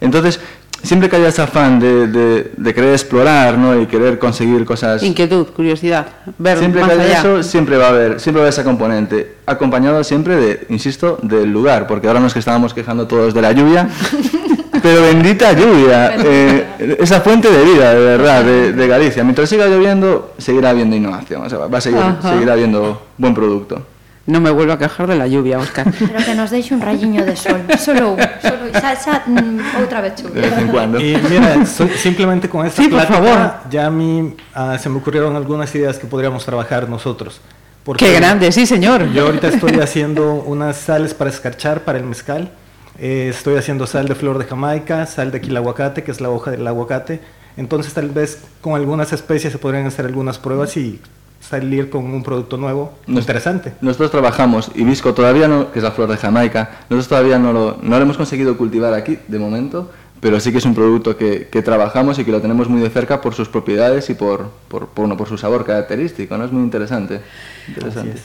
Entonces 0.00 0.40
siempre 0.86 1.08
que 1.08 1.16
haya 1.16 1.28
ese 1.28 1.42
afán 1.42 1.78
de, 1.78 2.06
de, 2.06 2.52
de, 2.56 2.74
querer 2.74 2.92
explorar 2.92 3.58
¿no? 3.58 3.80
y 3.80 3.86
querer 3.86 4.18
conseguir 4.18 4.64
cosas... 4.64 5.02
Inquietud, 5.02 5.48
curiosidad, 5.48 6.06
ver 6.38 6.58
Siempre 6.58 6.80
más 6.80 6.90
que 6.90 6.94
haya 6.94 7.04
allá. 7.04 7.18
eso, 7.18 7.42
siempre 7.42 7.76
va 7.76 7.86
a 7.86 7.88
haber, 7.90 8.20
siempre 8.20 8.40
va 8.40 8.44
a 8.44 8.46
haber 8.46 8.52
esa 8.52 8.64
componente, 8.64 9.36
acompañado 9.44 10.02
siempre 10.04 10.36
de, 10.36 10.66
insisto, 10.70 11.18
del 11.22 11.52
lugar, 11.52 11.86
porque 11.86 12.06
ahora 12.06 12.20
nos 12.20 12.32
que 12.32 12.38
estábamos 12.38 12.72
quejando 12.72 13.06
todos 13.06 13.34
de 13.34 13.42
la 13.42 13.52
lluvia, 13.52 13.88
pero 14.82 15.02
bendita 15.02 15.52
lluvia, 15.52 16.14
eh, 16.18 16.96
esa 17.00 17.20
fuente 17.20 17.50
de 17.50 17.64
vida, 17.64 17.92
de 17.92 18.00
verdad, 18.00 18.44
de, 18.44 18.72
de, 18.72 18.86
Galicia. 18.86 19.24
Mientras 19.24 19.48
siga 19.48 19.66
lloviendo, 19.66 20.34
seguirá 20.38 20.70
habiendo 20.70 20.94
innovación, 20.94 21.42
o 21.44 21.50
sea, 21.50 21.58
va 21.58 21.78
a 21.78 21.80
seguir, 21.80 22.00
seguirá 22.22 22.52
habiendo 22.52 23.02
buen 23.18 23.34
producto. 23.34 23.82
No 24.26 24.40
me 24.40 24.50
vuelvo 24.50 24.72
a 24.72 24.78
quejar 24.78 25.06
de 25.06 25.14
la 25.14 25.28
lluvia, 25.28 25.58
Óscar. 25.58 25.92
Pero 25.98 26.24
que 26.24 26.34
nos 26.34 26.50
deixe 26.50 26.74
un 26.74 26.80
rayiño 26.80 27.24
de 27.24 27.36
sol, 27.36 27.64
solo 27.78 28.14
un, 28.14 28.18
solo 28.42 29.20
mm, 29.26 29.60
outra 29.80 30.00
vez 30.00 30.16
chuvia. 30.16 30.42
De 30.42 30.50
vez 30.50 30.58
en 30.58 30.68
cuando. 30.68 31.00
Y 31.00 31.16
mira, 31.30 31.64
so, 31.64 31.88
simplemente 31.88 32.48
con 32.48 32.66
esta 32.66 32.82
sí, 32.82 32.88
plática, 32.88 33.18
por 33.18 33.26
favor. 33.26 33.50
ya 33.70 33.86
a 33.86 33.90
mí 33.90 34.34
uh, 34.56 34.78
se 34.78 34.88
me 34.88 34.98
ocurrieron 34.98 35.36
algunas 35.36 35.72
ideas 35.74 35.98
que 35.98 36.06
podríamos 36.06 36.44
trabajar 36.44 36.88
nosotros. 36.88 37.40
Porque 37.84 38.04
Qué 38.04 38.14
grande, 38.14 38.50
sí 38.50 38.66
señor. 38.66 39.12
Yo 39.12 39.26
ahorita 39.26 39.46
estoy 39.46 39.78
haciendo 39.78 40.34
unas 40.34 40.76
sales 40.76 41.14
para 41.14 41.30
escarchar 41.30 41.82
para 41.82 41.98
el 41.98 42.04
mezcal. 42.04 42.50
Eh, 42.98 43.28
estoy 43.30 43.56
haciendo 43.56 43.86
sal 43.86 44.08
de 44.08 44.16
flor 44.16 44.38
de 44.38 44.44
Jamaica, 44.44 45.06
sal 45.06 45.30
de 45.30 45.40
quilaguacate, 45.40 46.02
que 46.02 46.10
es 46.10 46.20
la 46.20 46.30
hoja 46.30 46.50
del 46.50 46.66
aguacate. 46.66 47.20
Entonces 47.56 47.94
tal 47.94 48.08
vez 48.10 48.42
con 48.60 48.74
algunas 48.74 49.12
especies 49.12 49.52
se 49.52 49.58
podrían 49.60 49.86
hacer 49.86 50.04
algunas 50.04 50.38
pruebas 50.38 50.76
y 50.76 51.00
salir 51.48 51.90
con 51.90 52.04
un 52.04 52.22
producto 52.22 52.56
nuevo 52.56 52.94
Nos, 53.06 53.20
interesante. 53.20 53.74
Nosotros 53.80 54.10
trabajamos, 54.10 54.70
hibisco 54.74 55.14
todavía 55.14 55.48
no, 55.48 55.72
que 55.72 55.78
es 55.78 55.82
la 55.82 55.92
flor 55.92 56.08
de 56.08 56.16
Jamaica, 56.16 56.70
nosotros 56.90 57.08
todavía 57.08 57.38
no 57.38 57.52
lo, 57.52 57.78
no 57.82 57.96
lo 57.96 58.02
hemos 58.02 58.16
conseguido 58.16 58.56
cultivar 58.56 58.94
aquí 58.94 59.18
de 59.28 59.38
momento, 59.38 59.90
pero 60.20 60.40
sí 60.40 60.50
que 60.50 60.58
es 60.58 60.64
un 60.64 60.74
producto 60.74 61.16
que, 61.16 61.48
que, 61.48 61.62
trabajamos 61.62 62.18
y 62.18 62.24
que 62.24 62.32
lo 62.32 62.40
tenemos 62.40 62.68
muy 62.68 62.80
de 62.80 62.90
cerca 62.90 63.20
por 63.20 63.34
sus 63.34 63.48
propiedades 63.48 64.10
y 64.10 64.14
por, 64.14 64.50
por, 64.68 64.88
por, 64.88 65.06
bueno, 65.06 65.16
por 65.16 65.28
su 65.28 65.38
sabor 65.38 65.64
característico, 65.64 66.36
¿no? 66.36 66.44
Es 66.44 66.52
muy 66.52 66.62
interesante. 66.62 67.20
interesante. 67.68 68.20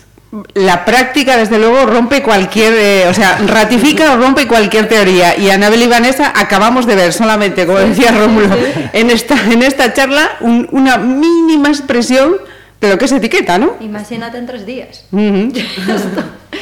La 0.53 0.85
práctica, 0.85 1.35
desde 1.35 1.59
luego, 1.59 1.85
rompe 1.85 2.23
cualquier, 2.23 2.73
eh, 2.73 3.07
o 3.09 3.13
sea, 3.13 3.37
ratifica 3.45 4.13
o 4.13 4.17
rompe 4.17 4.47
cualquier 4.47 4.87
teoría. 4.87 5.37
Y 5.37 5.49
Anabel 5.49 5.81
y 5.81 5.87
Vanessa 5.87 6.31
acabamos 6.33 6.87
de 6.87 6.95
ver 6.95 7.11
solamente, 7.11 7.65
como 7.65 7.79
decía 7.79 8.11
Rómulo, 8.11 8.47
en 8.93 9.09
esta, 9.09 9.35
en 9.51 9.61
esta 9.61 9.93
charla, 9.93 10.37
un, 10.39 10.69
una 10.71 10.97
mínima 10.97 11.67
expresión 11.67 12.37
Pero 12.81 12.97
que 12.97 13.07
se 13.07 13.17
etiqueta, 13.21 13.61
¿no? 13.61 13.77
Imagínate 13.79 14.41
en 14.41 14.47
tres 14.49 14.65
días. 14.65 15.05
Uh 15.13 15.17
-huh. 15.21 15.53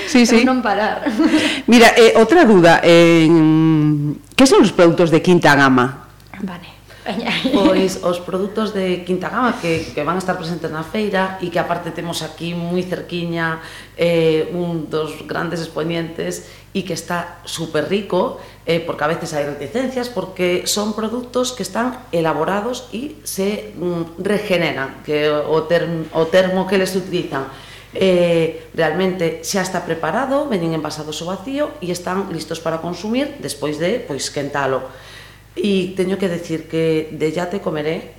sí, 0.05 0.27
sí. 0.27 0.43
non 0.43 0.59
parar. 0.59 1.07
Mira, 1.71 1.95
eh, 1.95 2.11
outra 2.19 2.43
duda. 2.43 2.83
Eh, 2.83 3.23
que 4.35 4.43
son 4.43 4.59
os 4.67 4.75
produtos 4.75 5.15
de 5.15 5.23
quinta 5.23 5.55
gama? 5.55 6.11
Vale. 6.43 6.68
Pois 7.53 8.03
os 8.03 8.19
produtos 8.21 8.73
de 8.73 9.03
quinta 9.05 9.29
gama 9.29 9.57
que, 9.61 9.91
que 9.93 10.03
van 10.03 10.15
a 10.17 10.21
estar 10.21 10.37
presentes 10.37 10.69
na 10.69 10.85
feira 10.85 11.41
e 11.41 11.49
que 11.49 11.57
aparte 11.57 11.89
temos 11.91 12.21
aquí 12.21 12.53
moi 12.53 12.85
cerquiña 12.85 13.61
eh, 13.97 14.49
un 14.53 14.89
dos 14.89 15.25
grandes 15.25 15.61
exponentes 15.61 16.45
e 16.73 16.85
que 16.85 16.93
está 16.93 17.41
super 17.49 17.89
rico 17.89 18.37
eh, 18.69 18.77
porque 18.83 19.03
a 19.05 19.09
veces 19.09 19.33
hai 19.33 19.45
reticencias 19.45 20.13
porque 20.13 20.69
son 20.69 20.93
produtos 20.93 21.57
que 21.57 21.65
están 21.65 22.05
elaborados 22.13 22.85
e 22.93 23.17
se 23.25 23.73
mm, 23.73 24.21
regeneran 24.21 25.01
que 25.01 25.29
o, 25.29 25.65
term, 25.65 26.05
o 26.13 26.29
termo 26.29 26.69
que 26.69 26.77
les 26.77 26.93
utilizan 26.93 27.49
eh, 27.97 28.69
realmente 28.77 29.41
xa 29.41 29.65
está 29.65 29.81
preparado, 29.81 30.45
veñen 30.45 30.77
envasados 30.77 31.17
ao 31.25 31.33
vacío 31.33 31.73
e 31.81 31.89
están 31.89 32.29
listos 32.29 32.61
para 32.61 32.85
consumir 32.85 33.41
despois 33.41 33.81
de 33.81 33.97
pois 34.05 34.29
quentalo. 34.29 34.85
E 35.57 35.93
teño 35.97 36.17
que 36.21 36.29
decir 36.29 36.69
que 36.69 37.09
de 37.13 37.31
Ya 37.33 37.49
te 37.49 37.59
comeré 37.63 38.13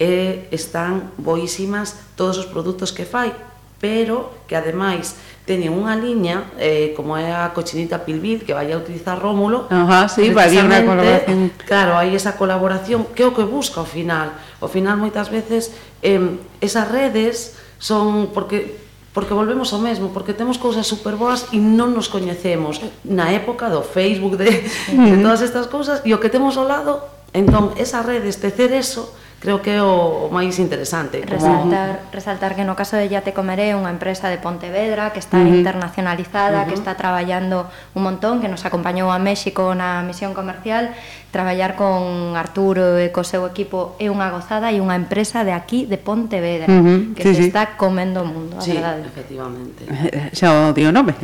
eh, 0.00 0.48
están 0.50 1.12
boísimas 1.20 2.00
todos 2.16 2.40
os 2.40 2.46
produtos 2.48 2.92
que 2.92 3.04
fai, 3.04 3.32
pero 3.80 4.32
que 4.48 4.56
ademais 4.56 5.16
teñen 5.48 5.72
unha 5.76 5.96
liña 5.96 6.52
eh, 6.60 6.92
como 6.94 7.16
é 7.16 7.32
a 7.32 7.50
cochinita 7.50 8.04
Pilbid 8.04 8.44
que 8.44 8.52
vai 8.54 8.70
a 8.70 8.78
utilizar 8.78 9.18
Rómulo 9.18 9.66
Ajá, 9.72 10.06
sí, 10.06 10.30
vai 10.30 10.52
unha 10.52 10.84
colaboración. 10.84 11.50
claro, 11.64 11.96
hai 11.96 12.12
esa 12.14 12.36
colaboración 12.36 13.08
que 13.16 13.24
é 13.24 13.26
o 13.26 13.34
que 13.34 13.42
busca 13.42 13.80
ao 13.80 13.88
final. 13.88 14.36
Ao 14.60 14.68
final 14.68 15.00
moitas 15.00 15.32
veces 15.32 15.72
eh, 16.04 16.20
esas 16.60 16.86
redes 16.88 17.56
son 17.80 18.30
porque 18.36 18.89
porque 19.12 19.34
volvemos 19.34 19.74
ao 19.74 19.82
mesmo, 19.82 20.14
porque 20.14 20.32
temos 20.32 20.58
cousas 20.58 20.86
super 20.86 21.18
boas 21.18 21.50
e 21.50 21.58
non 21.58 21.90
nos 21.90 22.06
coñecemos 22.06 22.78
na 23.02 23.34
época 23.34 23.66
do 23.66 23.82
Facebook, 23.82 24.38
de, 24.38 24.62
de 24.90 25.16
todas 25.18 25.42
estas 25.42 25.66
cousas, 25.66 25.98
e 26.06 26.14
o 26.14 26.22
que 26.22 26.30
temos 26.30 26.54
ao 26.54 26.66
lado, 26.66 27.02
entón, 27.34 27.74
esa 27.74 28.06
rede, 28.06 28.30
estecer 28.30 28.70
eso, 28.70 29.10
creo 29.40 29.62
que 29.64 29.80
é 29.80 29.82
o, 29.82 30.28
o 30.28 30.30
máis 30.30 30.60
interesante. 30.60 31.24
Resaltar, 31.24 32.04
como... 32.04 32.12
resaltar 32.12 32.50
que 32.54 32.62
no 32.62 32.76
caso 32.76 32.94
de 33.00 33.08
Ya 33.08 33.24
te 33.24 33.32
comeré, 33.32 33.72
unha 33.74 33.90
empresa 33.90 34.28
de 34.28 34.36
Pontevedra 34.36 35.10
que 35.10 35.18
está 35.18 35.40
uh 35.40 35.48
-huh. 35.48 35.58
internacionalizada, 35.58 36.60
uh 36.60 36.62
-huh. 36.62 36.68
que 36.68 36.76
está 36.76 36.94
traballando 36.94 37.66
un 37.96 38.04
montón, 38.04 38.38
que 38.44 38.52
nos 38.52 38.68
acompañou 38.68 39.08
a 39.08 39.18
México 39.18 39.72
na 39.74 40.04
misión 40.04 40.36
comercial, 40.36 40.92
traballar 41.30 41.76
con 41.76 42.34
Arturo 42.34 42.98
e 42.98 43.14
co 43.14 43.22
seu 43.22 43.46
equipo 43.46 43.94
é 44.02 44.10
unha 44.10 44.34
gozada 44.34 44.74
e 44.74 44.82
unha 44.82 44.98
empresa 44.98 45.46
de 45.46 45.54
aquí 45.54 45.86
de 45.86 45.94
Pontevedra 45.94 46.66
uh 46.66 46.82
-huh. 46.82 47.14
que 47.14 47.22
sí, 47.22 47.34
se 47.34 47.42
sí. 47.42 47.48
está 47.48 47.78
comendo 47.78 48.22
o 48.22 48.26
mundo, 48.26 48.58
a 48.58 48.62
sí, 48.62 48.74
verdade. 48.74 49.06
efectivamente. 49.06 49.86
Xa 50.36 50.50
o 50.50 50.74
digo 50.74 50.90
nome. 50.98 51.14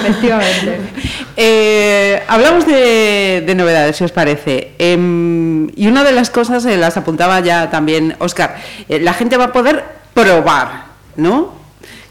efectivamente. 0.00 0.80
Eh, 1.36 2.22
hablamos 2.26 2.64
de, 2.64 3.44
de 3.44 3.54
novedades, 3.54 3.96
si 3.96 4.04
os 4.04 4.12
parece. 4.12 4.72
Eh, 4.80 4.96
y 5.76 5.86
una 5.86 6.04
de 6.04 6.12
las 6.12 6.30
cosas, 6.30 6.64
eh, 6.64 6.76
las 6.76 6.96
apuntaba 6.96 7.40
ya 7.40 7.68
también 7.70 8.16
Oscar, 8.18 8.56
eh, 8.88 9.00
la 9.00 9.12
gente 9.12 9.36
va 9.36 9.52
a 9.52 9.52
poder 9.52 9.84
probar, 10.14 10.84
¿no? 11.16 11.52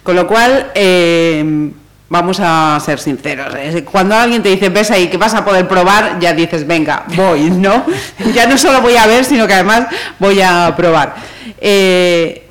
Con 0.04 0.16
lo 0.16 0.28
cual, 0.28 0.72
eh, 0.76 1.72
vamos 2.14 2.40
a 2.40 2.80
ser 2.80 3.00
sinceros, 3.00 3.56
¿eh? 3.56 3.84
cuando 3.84 4.14
alguien 4.14 4.44
te 4.44 4.50
dice, 4.50 4.70
ves 4.70 4.92
ahí 4.92 5.08
que 5.08 5.18
vas 5.18 5.34
a 5.34 5.44
poder 5.44 5.68
probar, 5.68 6.20
ya 6.20 6.32
dices, 6.32 6.68
venga, 6.68 7.06
voy, 7.16 7.50
¿no? 7.50 7.86
ya 8.36 8.46
no 8.46 8.56
solo 8.56 8.82
voy 8.82 8.96
a 8.96 9.08
ver, 9.08 9.26
sino 9.26 9.48
que 9.48 9.54
además 9.56 9.88
voy 10.20 10.40
a 10.40 10.72
probar. 10.78 11.16
Eh, 11.60 12.48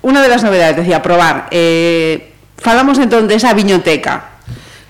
una 0.00 0.22
de 0.22 0.28
las 0.30 0.42
novedades, 0.42 0.76
decía, 0.76 1.02
probar. 1.02 1.48
Eh, 1.50 2.32
falamos 2.56 2.98
entonces 2.98 3.28
de 3.28 3.34
esa 3.34 3.52
viñoteca. 3.52 4.30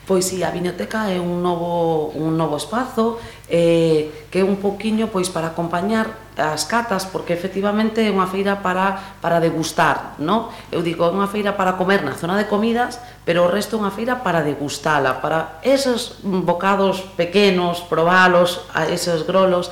Pois 0.06 0.26
si, 0.26 0.42
a 0.42 0.50
Viñoteca 0.50 1.10
é 1.10 1.22
un 1.22 1.38
novo, 1.38 2.10
un 2.18 2.34
novo 2.34 2.58
espazo 2.58 3.22
eh, 3.46 4.26
que 4.26 4.42
é 4.42 4.44
un 4.46 4.58
poquinho 4.58 5.06
pois 5.06 5.30
para 5.30 5.54
acompañar 5.54 6.29
as 6.40 6.64
catas 6.64 7.04
porque 7.04 7.36
efectivamente 7.36 8.00
é 8.00 8.08
unha 8.08 8.24
feira 8.24 8.64
para, 8.64 9.20
para 9.20 9.38
degustar, 9.38 10.16
no? 10.16 10.48
Eu 10.72 10.80
digo, 10.80 11.04
é 11.04 11.12
unha 11.12 11.28
feira 11.28 11.52
para 11.52 11.76
comer 11.76 12.00
na 12.00 12.16
zona 12.16 12.40
de 12.40 12.48
comidas, 12.48 12.96
pero 13.28 13.44
o 13.44 13.52
resto 13.52 13.76
é 13.76 13.84
unha 13.84 13.92
feira 13.92 14.24
para 14.24 14.40
degustala, 14.40 15.20
para 15.20 15.60
esos 15.60 16.18
bocados 16.24 17.04
pequenos, 17.14 17.84
probalos, 17.84 18.64
a 18.72 18.88
esos 18.88 19.28
grolos, 19.28 19.68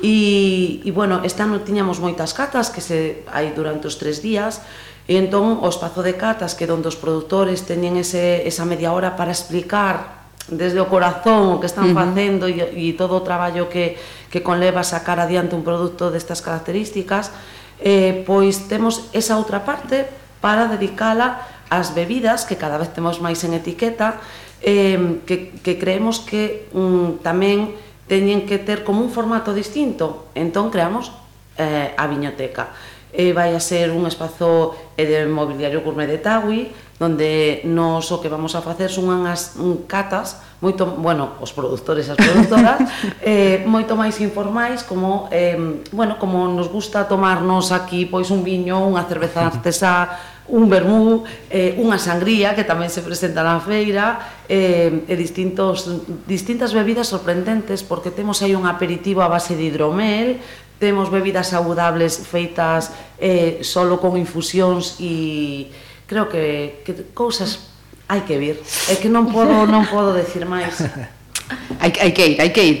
E, 0.00 0.80
e 0.80 0.90
bueno, 0.96 1.20
esta 1.28 1.44
ano 1.44 1.60
tiñamos 1.60 2.00
moitas 2.00 2.32
catas 2.32 2.72
que 2.72 2.80
se 2.80 3.20
hai 3.28 3.52
durante 3.52 3.84
os 3.84 4.00
tres 4.00 4.24
días, 4.24 4.64
e 5.04 5.20
entón 5.20 5.60
o 5.60 5.68
espazo 5.68 6.00
de 6.00 6.16
catas 6.16 6.56
que 6.56 6.64
donde 6.64 6.88
os 6.88 6.96
produtores 6.96 7.68
teñen 7.68 8.00
ese, 8.00 8.48
esa 8.48 8.64
media 8.64 8.96
hora 8.96 9.12
para 9.20 9.28
explicar 9.28 10.19
desde 10.48 10.80
o 10.80 10.88
corazón 10.88 11.52
o 11.52 11.60
que 11.60 11.68
están 11.68 11.90
uh 11.90 11.94
-huh. 11.94 12.00
facendo 12.00 12.48
e, 12.48 12.62
e 12.72 12.96
todo 12.96 13.18
o 13.18 13.26
traballo 13.26 13.68
que, 13.68 14.00
que 14.32 14.40
conleva 14.40 14.86
sacar 14.86 15.20
adiante 15.20 15.52
un 15.52 15.66
produto 15.66 16.08
destas 16.08 16.40
características, 16.40 17.34
eh, 17.82 18.24
pois 18.24 18.70
temos 18.70 19.10
esa 19.12 19.36
outra 19.36 19.66
parte 19.68 20.08
para 20.40 20.70
dedicala 20.70 21.44
ás 21.70 21.94
bebidas, 21.94 22.42
que 22.42 22.58
cada 22.58 22.80
vez 22.82 22.90
temos 22.90 23.22
máis 23.22 23.44
en 23.46 23.54
etiqueta, 23.54 24.18
eh, 24.60 25.22
que, 25.24 25.54
que 25.62 25.78
creemos 25.78 26.18
que 26.18 26.66
um, 26.74 27.16
tamén 27.22 27.78
teñen 28.10 28.42
que 28.42 28.58
ter 28.58 28.82
como 28.82 29.06
un 29.06 29.14
formato 29.14 29.54
distinto. 29.54 30.34
Entón 30.34 30.74
creamos 30.74 31.14
eh, 31.54 31.94
a 31.94 32.04
viñoteca. 32.10 32.74
Eh, 33.14 33.30
vai 33.30 33.54
a 33.54 33.62
ser 33.62 33.94
un 33.94 34.02
espazo 34.10 34.74
eh, 34.98 35.06
de 35.06 35.30
mobiliario 35.30 35.86
gourmet 35.86 36.10
de 36.10 36.18
Tawi, 36.18 36.89
donde 37.00 37.62
nos 37.64 38.12
o 38.12 38.20
que 38.20 38.28
vamos 38.28 38.52
a 38.52 38.60
facer 38.60 38.92
son 38.92 39.08
unhas 39.08 39.56
catas 39.88 40.36
moito, 40.60 40.84
bueno, 41.00 41.40
os 41.40 41.48
produtores 41.56 42.04
e 42.04 42.12
as 42.12 42.20
produtoras 42.20 42.76
eh, 43.24 43.64
moito 43.64 43.96
máis 43.96 44.20
informais 44.20 44.84
como, 44.84 45.24
eh, 45.32 45.56
bueno, 45.96 46.20
como 46.20 46.44
nos 46.52 46.68
gusta 46.68 47.08
tomarnos 47.08 47.72
aquí 47.72 48.04
pois 48.04 48.28
un 48.28 48.44
viño, 48.44 48.84
unha 48.84 49.08
cerveza 49.08 49.48
artesá 49.48 50.20
un 50.52 50.68
vermú, 50.68 51.24
eh, 51.48 51.80
unha 51.80 51.96
sangría 51.96 52.52
que 52.52 52.68
tamén 52.68 52.92
se 52.92 53.00
presenta 53.00 53.40
na 53.40 53.56
feira 53.64 54.20
eh, 54.44 55.08
e 55.08 55.14
distintos, 55.16 55.88
distintas 56.28 56.76
bebidas 56.76 57.08
sorprendentes 57.08 57.80
porque 57.80 58.12
temos 58.12 58.44
aí 58.44 58.52
un 58.52 58.68
aperitivo 58.68 59.24
a 59.24 59.32
base 59.32 59.56
de 59.56 59.72
hidromel 59.72 60.36
temos 60.76 61.08
bebidas 61.08 61.56
saudables 61.56 62.20
feitas 62.28 62.92
eh, 63.16 63.64
solo 63.64 63.96
con 64.00 64.20
infusións 64.20 65.00
e 65.00 65.72
creo 66.10 66.28
que, 66.28 66.82
que 66.82 67.06
cousas 67.14 67.70
hai 68.10 68.26
que 68.26 68.34
vir. 68.34 68.58
É 68.90 68.98
que 68.98 69.06
non 69.06 69.30
podo 69.30 69.62
non 69.70 69.86
podo 69.86 70.10
decir 70.10 70.42
máis. 70.42 70.82
hai, 71.82 71.94
hai 71.94 72.10
que 72.10 72.24
ir, 72.26 72.36
hai 72.42 72.50
que 72.50 72.62
ir. 72.66 72.78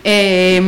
Eh, 0.00 0.64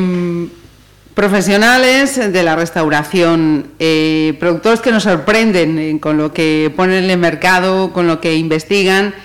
profesionales 1.16 2.20
de 2.20 2.42
la 2.44 2.52
restauración, 2.52 3.72
eh, 3.80 4.36
productores 4.36 4.84
que 4.84 4.92
nos 4.92 5.08
sorprenden 5.08 5.80
eh, 5.80 5.96
con 5.96 6.20
lo 6.20 6.36
que 6.36 6.68
ponen 6.76 7.08
en 7.08 7.16
el 7.16 7.16
mercado, 7.16 7.96
con 7.96 8.04
lo 8.04 8.20
que 8.20 8.36
investigan 8.36 9.16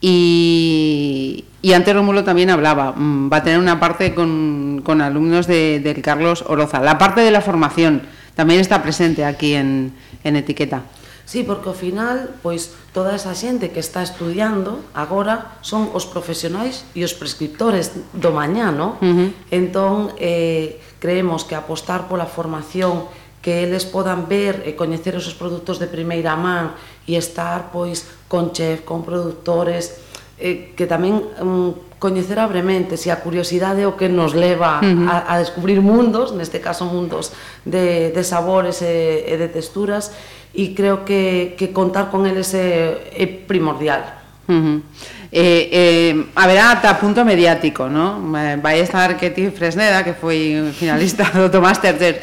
y, 0.00 1.44
y 1.60 1.72
antes 1.76 1.92
Rómulo 1.92 2.24
también 2.24 2.48
hablaba, 2.48 2.96
mm, 2.96 3.28
va 3.30 3.36
a 3.36 3.42
tener 3.44 3.60
una 3.60 3.76
parte 3.76 4.16
con, 4.16 4.80
con 4.80 5.04
alumnos 5.04 5.44
de, 5.44 6.00
Carlos 6.00 6.44
Oroza. 6.48 6.80
La 6.80 6.96
parte 6.96 7.20
de 7.20 7.30
la 7.30 7.44
formación 7.44 8.00
tamén 8.32 8.64
está 8.64 8.80
presente 8.80 9.28
aquí 9.28 9.52
en 9.52 9.92
Etiqueta. 10.24 10.88
Sí, 11.30 11.44
porque 11.44 11.70
ao 11.70 11.78
final, 11.78 12.42
pois, 12.42 12.74
toda 12.90 13.14
esa 13.14 13.38
xente 13.38 13.70
que 13.70 13.78
está 13.78 14.02
estudiando 14.02 14.82
agora 14.90 15.62
son 15.62 15.94
os 15.94 16.02
profesionais 16.02 16.82
e 16.90 17.06
os 17.06 17.14
prescriptores 17.14 17.94
do 18.10 18.34
mañá, 18.34 18.74
no? 18.74 18.98
Uh 18.98 19.30
-huh. 19.30 19.30
Entón, 19.54 20.10
eh, 20.18 20.82
creemos 20.98 21.46
que 21.46 21.54
apostar 21.54 22.10
pola 22.10 22.26
formación 22.26 23.06
que 23.38 23.62
eles 23.62 23.86
podan 23.86 24.26
ver 24.26 24.66
e 24.66 24.74
coñecer 24.74 25.14
os 25.14 25.22
seus 25.22 25.38
produtos 25.38 25.78
de 25.78 25.86
primeira 25.86 26.34
man 26.34 26.74
e 27.06 27.14
estar, 27.14 27.70
pois, 27.70 28.10
con 28.26 28.50
chef, 28.50 28.82
con 28.82 29.06
produtores, 29.06 30.02
eh, 30.34 30.74
que 30.74 30.90
tamén 30.90 31.30
um, 31.38 31.78
coñecer 32.00 32.40
abremente 32.40 32.96
se 32.96 33.12
a 33.12 33.20
curiosidade 33.22 33.84
é 33.84 33.86
o 33.86 33.94
que 33.94 34.10
nos 34.10 34.32
leva 34.32 34.80
uh 34.80 34.82
-huh. 34.82 35.06
a, 35.06 35.36
a 35.36 35.38
descubrir 35.38 35.78
mundos, 35.78 36.34
neste 36.34 36.58
caso 36.58 36.90
mundos 36.90 37.30
de, 37.62 38.10
de 38.10 38.22
sabores 38.26 38.82
e, 38.82 39.30
e 39.30 39.38
de 39.38 39.46
texturas, 39.46 40.10
e 40.54 40.74
creo 40.74 41.04
que, 41.04 41.54
que 41.56 41.70
contar 41.70 42.10
con 42.10 42.26
eles 42.26 42.54
é, 42.54 43.14
é 43.14 43.26
primordial. 43.26 44.02
Uh 44.48 44.52
-huh. 44.52 44.78
eh, 45.30 45.68
eh, 45.70 46.26
haberá 46.34 46.74
ata 46.74 46.90
ah, 46.90 46.98
punto 46.98 47.24
mediático, 47.24 47.86
¿no? 47.86 48.18
Eh, 48.34 48.58
Vai 48.58 48.82
estar 48.82 49.14
Ketty 49.14 49.54
Fresneda, 49.54 50.02
que 50.02 50.12
foi 50.12 50.74
finalista 50.74 51.24
do 51.52 51.62
Masterchef, 51.62 52.18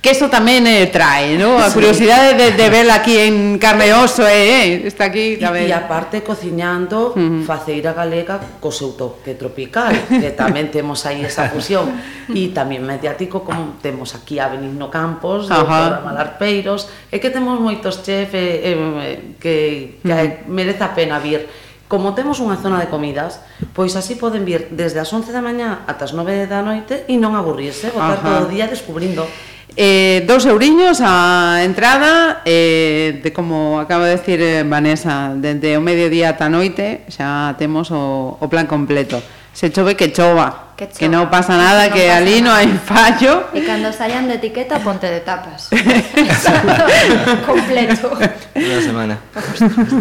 que 0.00 0.16
eso 0.16 0.32
tamén 0.32 0.64
eh, 0.64 0.88
trae, 0.88 1.36
¿no? 1.36 1.60
A 1.60 1.68
curiosidade 1.68 2.32
de, 2.32 2.56
de 2.56 2.66
vela 2.72 3.04
aquí 3.04 3.20
en 3.20 3.60
carne 3.60 3.84
e 3.84 3.92
oso, 3.92 4.24
eh, 4.24 4.80
eh, 4.80 4.88
está 4.88 5.12
aquí 5.12 5.36
a 5.44 5.52
ver. 5.52 5.68
E 5.68 5.76
aparte 5.76 6.24
cociñando 6.24 7.12
uh 7.12 7.20
-huh. 7.20 7.44
faceira 7.44 7.92
galega 7.92 8.40
co 8.64 8.72
seu 8.72 8.96
toque 8.96 9.36
tropical, 9.36 9.92
que 10.08 10.32
tamén 10.32 10.72
temos 10.72 11.04
aí 11.04 11.20
esa 11.20 11.52
fusión 11.52 11.92
e 12.32 12.48
tamén 12.56 12.80
mediático 12.80 13.44
como 13.44 13.76
temos 13.84 14.16
aquí 14.16 14.40
a 14.40 14.48
Benigno 14.48 14.88
Campos, 14.88 15.52
do 15.52 15.68
programa 15.68 16.16
Larpeiros, 16.16 16.88
e 17.12 17.20
que 17.20 17.28
temos 17.28 17.60
moitos 17.60 18.00
chefs 18.00 18.32
eh, 18.32 18.72
eh, 18.72 19.36
que, 19.36 20.00
que 20.00 20.08
uh 20.08 20.16
-huh. 20.16 20.48
merece 20.48 20.80
a 20.80 20.96
pena 20.96 21.20
vir 21.20 21.44
como 21.90 22.14
temos 22.14 22.38
unha 22.38 22.54
zona 22.56 22.78
de 22.78 22.86
comidas, 22.86 23.42
pois 23.74 23.98
así 23.98 24.14
poden 24.14 24.46
vir 24.46 24.70
desde 24.70 25.02
as 25.02 25.10
11 25.10 25.34
da 25.34 25.42
mañá 25.42 25.82
ata 25.90 26.06
as 26.06 26.14
9 26.14 26.46
da 26.46 26.62
noite 26.62 27.04
e 27.10 27.18
non 27.18 27.34
aburrirse, 27.34 27.90
botar 27.90 28.22
Ajá. 28.22 28.24
todo 28.24 28.40
o 28.46 28.50
día 28.54 28.70
descubrindo. 28.70 29.26
Eh, 29.76 30.24
dos 30.26 30.46
euriños 30.46 31.00
a 31.00 31.62
entrada 31.62 32.42
eh, 32.44 33.20
de 33.22 33.32
como 33.32 33.78
acaba 33.78 34.06
de 34.06 34.16
decir 34.16 34.42
eh, 34.42 34.64
Vanessa, 34.64 35.32
dende 35.36 35.78
o 35.78 35.80
mediodía 35.80 36.34
ata 36.34 36.50
noite 36.50 37.06
xa 37.06 37.54
temos 37.54 37.94
o, 37.94 38.34
o 38.34 38.46
plan 38.50 38.66
completo. 38.66 39.22
Se 39.52 39.70
chove 39.70 39.96
que 39.96 40.12
chova 40.12 40.70
Que, 40.80 40.88
que 40.88 41.08
non 41.12 41.28
pasa 41.28 41.60
nada, 41.60 41.92
que 41.92 42.08
pasa 42.08 42.24
ali 42.24 42.40
non 42.40 42.56
hai 42.56 42.64
fallo. 42.72 43.52
E 43.52 43.60
cando 43.68 43.92
saian 43.92 44.24
de 44.24 44.40
etiqueta, 44.40 44.80
ponte 44.80 45.12
de 45.12 45.20
tapas. 45.20 45.68
Completo. 47.44 48.16
Unha 48.56 48.80
semana. 48.80 49.20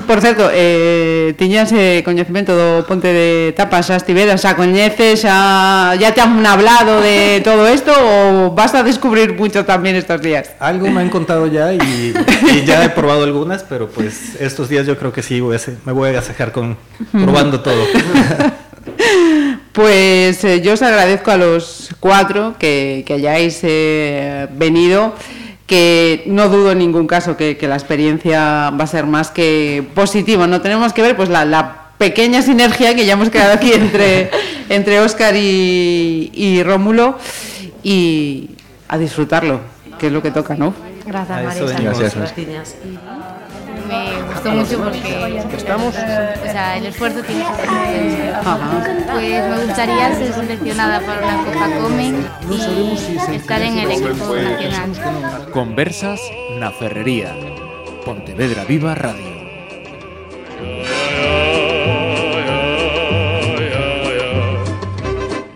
Por 0.08 0.24
certo, 0.24 0.48
eh, 0.48 1.36
tiñas 1.36 1.76
eh, 1.76 2.00
coñecemento 2.00 2.56
do 2.56 2.88
ponte 2.88 3.12
de 3.12 3.52
tapas, 3.60 3.92
xa 3.92 4.00
estiveras, 4.00 4.40
xa 4.40 4.56
coñeces, 4.56 5.28
xa, 5.28 6.00
ya 6.00 6.16
te 6.16 6.24
han 6.24 6.40
hablado 6.48 7.04
de 7.04 7.44
todo 7.44 7.68
isto 7.68 7.92
ou 7.92 8.56
vas 8.56 8.72
a 8.72 8.80
descubrir 8.80 9.36
mucho 9.36 9.68
también 9.68 10.00
estos 10.00 10.24
días? 10.24 10.56
Algo 10.64 10.88
me 10.88 11.04
han 11.04 11.12
contado 11.12 11.52
ya 11.52 11.76
y, 11.76 12.16
y 12.56 12.64
ya 12.64 12.88
he 12.88 12.90
probado 12.96 13.28
algunas, 13.28 13.68
pero 13.68 13.92
pues 13.92 14.40
estos 14.40 14.72
días 14.72 14.88
yo 14.88 14.96
creo 14.96 15.12
que 15.12 15.28
sí 15.28 15.44
voy 15.44 15.60
a, 15.60 15.62
me 15.84 15.92
voy 15.92 16.08
a 16.08 16.12
agasajar 16.16 16.56
con 16.56 16.80
probando 17.12 17.60
todo. 17.60 17.84
Pues 19.80 20.44
eh, 20.44 20.60
yo 20.60 20.74
os 20.74 20.82
agradezco 20.82 21.32
a 21.32 21.38
los 21.38 21.96
cuatro 22.02 22.56
que, 22.60 23.06
que 23.08 23.14
hayáis 23.14 23.62
eh, 23.64 24.46
venido, 24.52 25.16
que 25.68 26.24
no 26.26 26.50
dudo 26.50 26.74
en 26.74 26.80
ningún 26.80 27.08
caso 27.08 27.38
que, 27.38 27.56
que, 27.56 27.66
la 27.70 27.76
experiencia 27.76 28.72
va 28.72 28.84
a 28.84 28.88
ser 28.88 29.06
más 29.06 29.32
que 29.32 29.88
positiva. 29.96 30.48
No 30.48 30.60
tenemos 30.60 30.92
que 30.92 31.02
ver 31.02 31.16
pues 31.16 31.30
la, 31.30 31.46
la 31.46 31.92
pequeña 31.98 32.42
sinergia 32.42 32.94
que 32.94 33.06
ya 33.06 33.14
hemos 33.14 33.30
creado 33.30 33.54
aquí 33.54 33.72
entre, 33.72 34.32
entre 34.70 35.00
Oscar 35.00 35.34
y, 35.38 36.30
y 36.34 36.62
Rómulo 36.62 37.18
y 37.82 38.50
a 38.90 38.98
disfrutarlo, 38.98 39.62
que 39.98 40.08
es 40.08 40.12
lo 40.12 40.22
que 40.22 40.32
toca, 40.32 40.56
¿no? 40.56 40.74
Gracias, 41.06 41.42
Marisa. 41.42 41.82
Gracias. 41.82 42.16
Gracias 42.16 42.76
me 43.90 44.22
gustó 44.34 44.52
mucho 44.52 44.84
porque 44.84 45.44
estamos 45.58 45.96
o 45.96 46.52
sea 46.52 46.78
el 46.78 46.86
esfuerzo 46.86 47.24
tiene 47.24 47.44
que 47.46 47.56
ser 47.56 48.36
pues 49.12 49.50
me 49.50 49.66
gustaría 49.66 50.16
ser 50.16 50.34
seleccionada 50.34 51.00
para 51.02 51.26
una 51.26 51.38
Copa 51.44 51.70
Comen 51.82 52.28
y 52.50 53.36
estar 53.36 53.62
en 53.62 53.78
el 53.80 53.92
equipo 53.92 54.36
nacional. 54.36 55.50
Conversas 55.52 56.22
na 56.60 56.72
Ferrería 56.72 57.36
Pontevedra 58.06 58.64
Viva 58.66 58.96
Radio 58.96 59.39